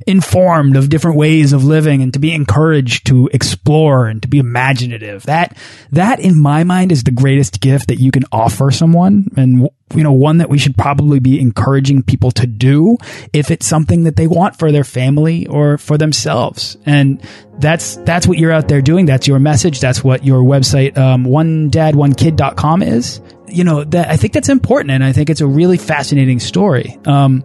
informed 0.06 0.76
of 0.76 0.88
different 0.88 1.16
ways 1.16 1.52
of 1.52 1.64
living 1.64 2.02
and 2.02 2.12
to 2.12 2.18
be 2.18 2.32
encouraged 2.32 3.06
to 3.06 3.28
explore 3.32 4.06
and 4.06 4.22
to 4.22 4.28
be 4.28 4.38
imaginative. 4.38 5.24
That, 5.24 5.56
that 5.92 6.20
in 6.20 6.40
my 6.40 6.64
mind 6.64 6.92
is 6.92 7.04
the 7.04 7.10
greatest 7.10 7.60
gift 7.60 7.88
that 7.88 8.00
you 8.00 8.10
can 8.10 8.24
offer 8.32 8.70
someone 8.70 9.28
and, 9.36 9.68
you 9.94 10.02
know, 10.02 10.12
one 10.12 10.38
that 10.38 10.48
we 10.48 10.58
should 10.58 10.76
probably 10.76 11.18
be 11.18 11.40
encouraging 11.40 12.02
people 12.02 12.30
to 12.32 12.46
do 12.46 12.96
if 13.32 13.50
it's 13.50 13.66
something 13.66 14.04
that 14.04 14.16
they 14.16 14.26
want 14.26 14.58
for 14.58 14.70
their 14.72 14.84
family 14.84 15.46
or 15.46 15.78
for 15.78 15.98
themselves. 15.98 16.76
And 16.86 17.22
that's, 17.58 17.96
that's 17.96 18.26
what 18.26 18.38
you're 18.38 18.52
out 18.52 18.68
there 18.68 18.82
doing. 18.82 19.06
That's 19.06 19.26
your 19.26 19.38
message. 19.38 19.80
That's 19.80 20.04
what 20.04 20.24
your 20.24 20.42
website, 20.42 20.96
um, 20.96 21.24
one 21.24 21.70
dad, 21.70 21.96
one 21.96 22.14
kid.com 22.14 22.82
is 22.82 23.20
you 23.52 23.64
know 23.64 23.84
that 23.84 24.08
I 24.08 24.16
think 24.16 24.32
that's 24.32 24.48
important, 24.48 24.92
and 24.92 25.04
I 25.04 25.12
think 25.12 25.30
it's 25.30 25.40
a 25.40 25.46
really 25.46 25.76
fascinating 25.76 26.40
story. 26.40 26.98
Um, 27.04 27.44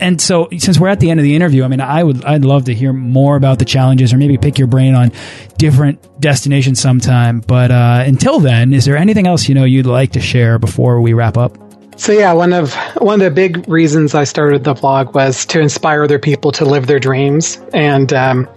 and 0.00 0.20
so 0.20 0.48
since 0.58 0.78
we're 0.78 0.88
at 0.88 1.00
the 1.00 1.10
end 1.10 1.20
of 1.20 1.24
the 1.24 1.36
interview, 1.36 1.62
I 1.64 1.68
mean, 1.68 1.80
I 1.80 2.02
would, 2.02 2.24
I'd 2.24 2.44
love 2.44 2.64
to 2.64 2.74
hear 2.74 2.92
more 2.92 3.36
about 3.36 3.58
the 3.58 3.64
challenges 3.64 4.12
or 4.12 4.16
maybe 4.16 4.38
pick 4.38 4.58
your 4.58 4.66
brain 4.66 4.94
on 4.94 5.12
different 5.58 6.20
destinations 6.20 6.80
sometime. 6.80 7.40
But, 7.40 7.70
uh, 7.70 8.04
until 8.06 8.40
then, 8.40 8.72
is 8.72 8.84
there 8.84 8.96
anything 8.96 9.26
else, 9.26 9.48
you 9.48 9.54
know, 9.54 9.64
you'd 9.64 9.86
like 9.86 10.12
to 10.12 10.20
share 10.20 10.58
before 10.58 11.00
we 11.00 11.12
wrap 11.12 11.36
up? 11.36 11.56
So 11.96 12.12
yeah, 12.12 12.32
one 12.32 12.52
of, 12.52 12.74
one 12.96 13.20
of 13.20 13.24
the 13.24 13.30
big 13.30 13.68
reasons 13.68 14.14
I 14.14 14.24
started 14.24 14.64
the 14.64 14.74
blog 14.74 15.14
was 15.14 15.44
to 15.46 15.60
inspire 15.60 16.04
other 16.04 16.18
people 16.18 16.50
to 16.52 16.64
live 16.64 16.86
their 16.86 17.00
dreams. 17.00 17.60
And, 17.74 18.12
um, 18.12 18.48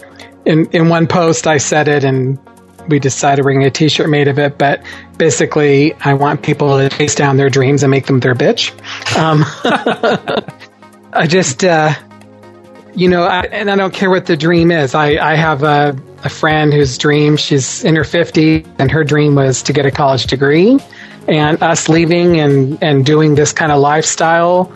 in, 0.46 0.66
in 0.72 0.90
one 0.90 1.08
post, 1.08 1.48
I 1.48 1.58
said 1.58 1.88
it 1.88 2.04
and 2.04 2.38
we 2.88 3.00
decided 3.00 3.46
we're 3.46 3.52
going 3.52 3.64
to 3.64 3.70
get 3.70 3.78
a 3.78 3.80
t-shirt 3.80 4.10
made 4.10 4.28
of 4.28 4.40
it, 4.40 4.58
but 4.58 4.84
basically 5.18 5.94
I 5.94 6.14
want 6.14 6.44
people 6.44 6.78
to 6.78 6.90
chase 6.90 7.16
down 7.16 7.38
their 7.38 7.50
dreams 7.50 7.84
and 7.84 7.92
make 7.92 8.08
them 8.08 8.20
their 8.20 8.36
bitch. 8.36 8.72
Um, 9.18 9.46
I 11.16 11.28
just, 11.28 11.64
uh, 11.64 11.94
you 12.96 13.08
know, 13.08 13.24
I, 13.24 13.42
and 13.42 13.70
I 13.70 13.76
don't 13.76 13.94
care 13.94 14.10
what 14.10 14.26
the 14.26 14.36
dream 14.36 14.72
is. 14.72 14.96
I, 14.96 15.18
I 15.18 15.36
have 15.36 15.64
a, 15.64 15.96
a 16.24 16.30
friend 16.30 16.74
whose 16.74 16.98
dream, 16.98 17.38
she's 17.38 17.84
in 17.84 17.96
her 17.96 18.04
50s, 18.04 18.68
and 18.80 18.92
her 18.92 19.04
dream 19.04 19.36
was 19.36 19.62
to 19.64 19.74
get 19.74 19.86
a 19.86 19.92
college 19.92 20.26
degree. 20.26 20.80
And 21.28 21.62
us 21.62 21.88
leaving 21.88 22.40
and, 22.40 22.82
and 22.84 23.06
doing 23.06 23.36
this 23.36 23.54
kind 23.54 23.72
of 23.72 23.80
lifestyle 23.80 24.74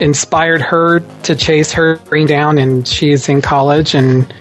inspired 0.00 0.62
her 0.62 1.00
to 1.24 1.36
chase 1.36 1.72
her 1.72 1.96
dream 1.96 2.26
down, 2.26 2.58
and 2.58 2.86
she's 2.88 3.28
in 3.28 3.42
college, 3.42 3.94
and 3.94 4.32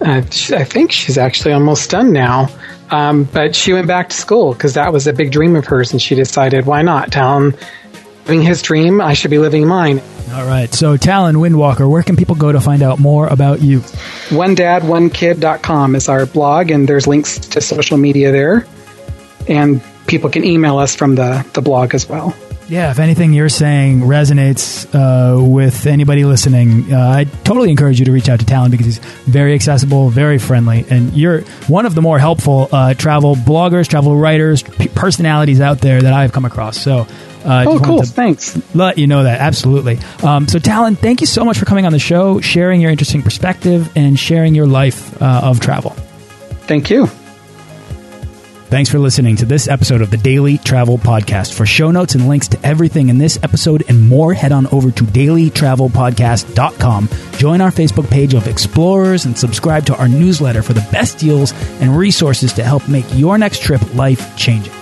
uh, 0.00 0.22
she, 0.30 0.54
I 0.54 0.64
think 0.64 0.92
she's 0.92 1.16
actually 1.16 1.54
almost 1.54 1.90
done 1.90 2.12
now. 2.12 2.48
Um, 2.90 3.24
but 3.24 3.56
she 3.56 3.72
went 3.72 3.86
back 3.86 4.10
to 4.10 4.16
school 4.16 4.52
because 4.52 4.74
that 4.74 4.92
was 4.92 5.06
a 5.06 5.12
big 5.12 5.32
dream 5.32 5.56
of 5.56 5.64
hers, 5.64 5.92
and 5.92 6.02
she 6.02 6.14
decided, 6.14 6.66
why 6.66 6.82
not? 6.82 7.10
Talon 7.10 7.54
living 8.26 8.42
his 8.42 8.62
dream, 8.62 9.00
I 9.00 9.14
should 9.14 9.30
be 9.30 9.38
living 9.38 9.66
mine. 9.66 10.00
All 10.32 10.46
right. 10.46 10.72
So, 10.72 10.96
Talon 10.96 11.36
Windwalker, 11.36 11.88
where 11.88 12.02
can 12.02 12.16
people 12.16 12.36
go 12.36 12.52
to 12.52 12.60
find 12.60 12.82
out 12.82 12.98
more 12.98 13.26
about 13.26 13.60
you? 13.60 13.80
One 14.30 14.54
dad, 14.54 14.86
one 14.86 15.10
kid.com 15.10 15.94
is 15.94 16.08
our 16.08 16.24
blog, 16.24 16.70
and 16.70 16.88
there's 16.88 17.06
links 17.06 17.38
to 17.38 17.60
social 17.60 17.98
media 17.98 18.32
there. 18.32 18.66
And 19.48 19.82
people 20.06 20.30
can 20.30 20.44
email 20.44 20.78
us 20.78 20.94
from 20.94 21.16
the, 21.16 21.46
the 21.52 21.60
blog 21.60 21.94
as 21.94 22.08
well. 22.08 22.34
Yeah, 22.68 22.90
if 22.90 22.98
anything 22.98 23.34
you're 23.34 23.50
saying 23.50 24.00
resonates 24.00 24.86
uh, 24.94 25.44
with 25.44 25.86
anybody 25.86 26.24
listening, 26.24 26.90
uh, 26.94 26.98
I 26.98 27.24
totally 27.24 27.70
encourage 27.70 27.98
you 27.98 28.06
to 28.06 28.12
reach 28.12 28.30
out 28.30 28.40
to 28.40 28.46
Talon 28.46 28.70
because 28.70 28.86
he's 28.86 28.98
very 28.98 29.52
accessible, 29.52 30.08
very 30.08 30.38
friendly, 30.38 30.86
and 30.88 31.12
you're 31.12 31.42
one 31.66 31.84
of 31.84 31.94
the 31.94 32.00
more 32.00 32.18
helpful 32.18 32.68
uh, 32.72 32.94
travel 32.94 33.34
bloggers, 33.34 33.88
travel 33.88 34.16
writers, 34.16 34.62
personalities 34.62 35.60
out 35.60 35.80
there 35.80 36.00
that 36.00 36.14
I've 36.14 36.32
come 36.32 36.46
across. 36.46 36.80
So 36.80 37.06
uh, 37.44 37.64
oh, 37.66 37.80
cool. 37.80 38.02
Thanks. 38.02 38.60
Let 38.74 38.98
you 38.98 39.06
know 39.06 39.24
that. 39.24 39.40
Absolutely. 39.40 39.98
Um, 40.22 40.48
so, 40.48 40.58
Talon, 40.58 40.96
thank 40.96 41.20
you 41.20 41.26
so 41.26 41.44
much 41.44 41.58
for 41.58 41.64
coming 41.64 41.86
on 41.86 41.92
the 41.92 41.98
show, 41.98 42.40
sharing 42.40 42.80
your 42.80 42.90
interesting 42.90 43.22
perspective, 43.22 43.90
and 43.96 44.18
sharing 44.18 44.54
your 44.54 44.66
life 44.66 45.20
uh, 45.20 45.40
of 45.44 45.60
travel. 45.60 45.90
Thank 46.66 46.90
you. 46.90 47.08
Thanks 48.72 48.90
for 48.90 48.98
listening 48.98 49.36
to 49.36 49.44
this 49.44 49.68
episode 49.68 50.00
of 50.00 50.10
the 50.10 50.16
Daily 50.16 50.56
Travel 50.56 50.96
Podcast. 50.96 51.52
For 51.52 51.66
show 51.66 51.90
notes 51.90 52.14
and 52.14 52.26
links 52.26 52.48
to 52.48 52.66
everything 52.66 53.10
in 53.10 53.18
this 53.18 53.38
episode 53.42 53.84
and 53.86 54.08
more, 54.08 54.32
head 54.32 54.50
on 54.50 54.66
over 54.68 54.90
to 54.90 55.04
dailytravelpodcast.com. 55.04 57.08
Join 57.32 57.60
our 57.60 57.70
Facebook 57.70 58.08
page 58.08 58.32
of 58.32 58.48
explorers 58.48 59.26
and 59.26 59.36
subscribe 59.36 59.84
to 59.84 59.94
our 59.96 60.08
newsletter 60.08 60.62
for 60.62 60.72
the 60.72 60.88
best 60.90 61.18
deals 61.18 61.52
and 61.82 61.94
resources 61.94 62.54
to 62.54 62.64
help 62.64 62.88
make 62.88 63.04
your 63.12 63.36
next 63.36 63.60
trip 63.60 63.94
life 63.94 64.34
changing. 64.38 64.72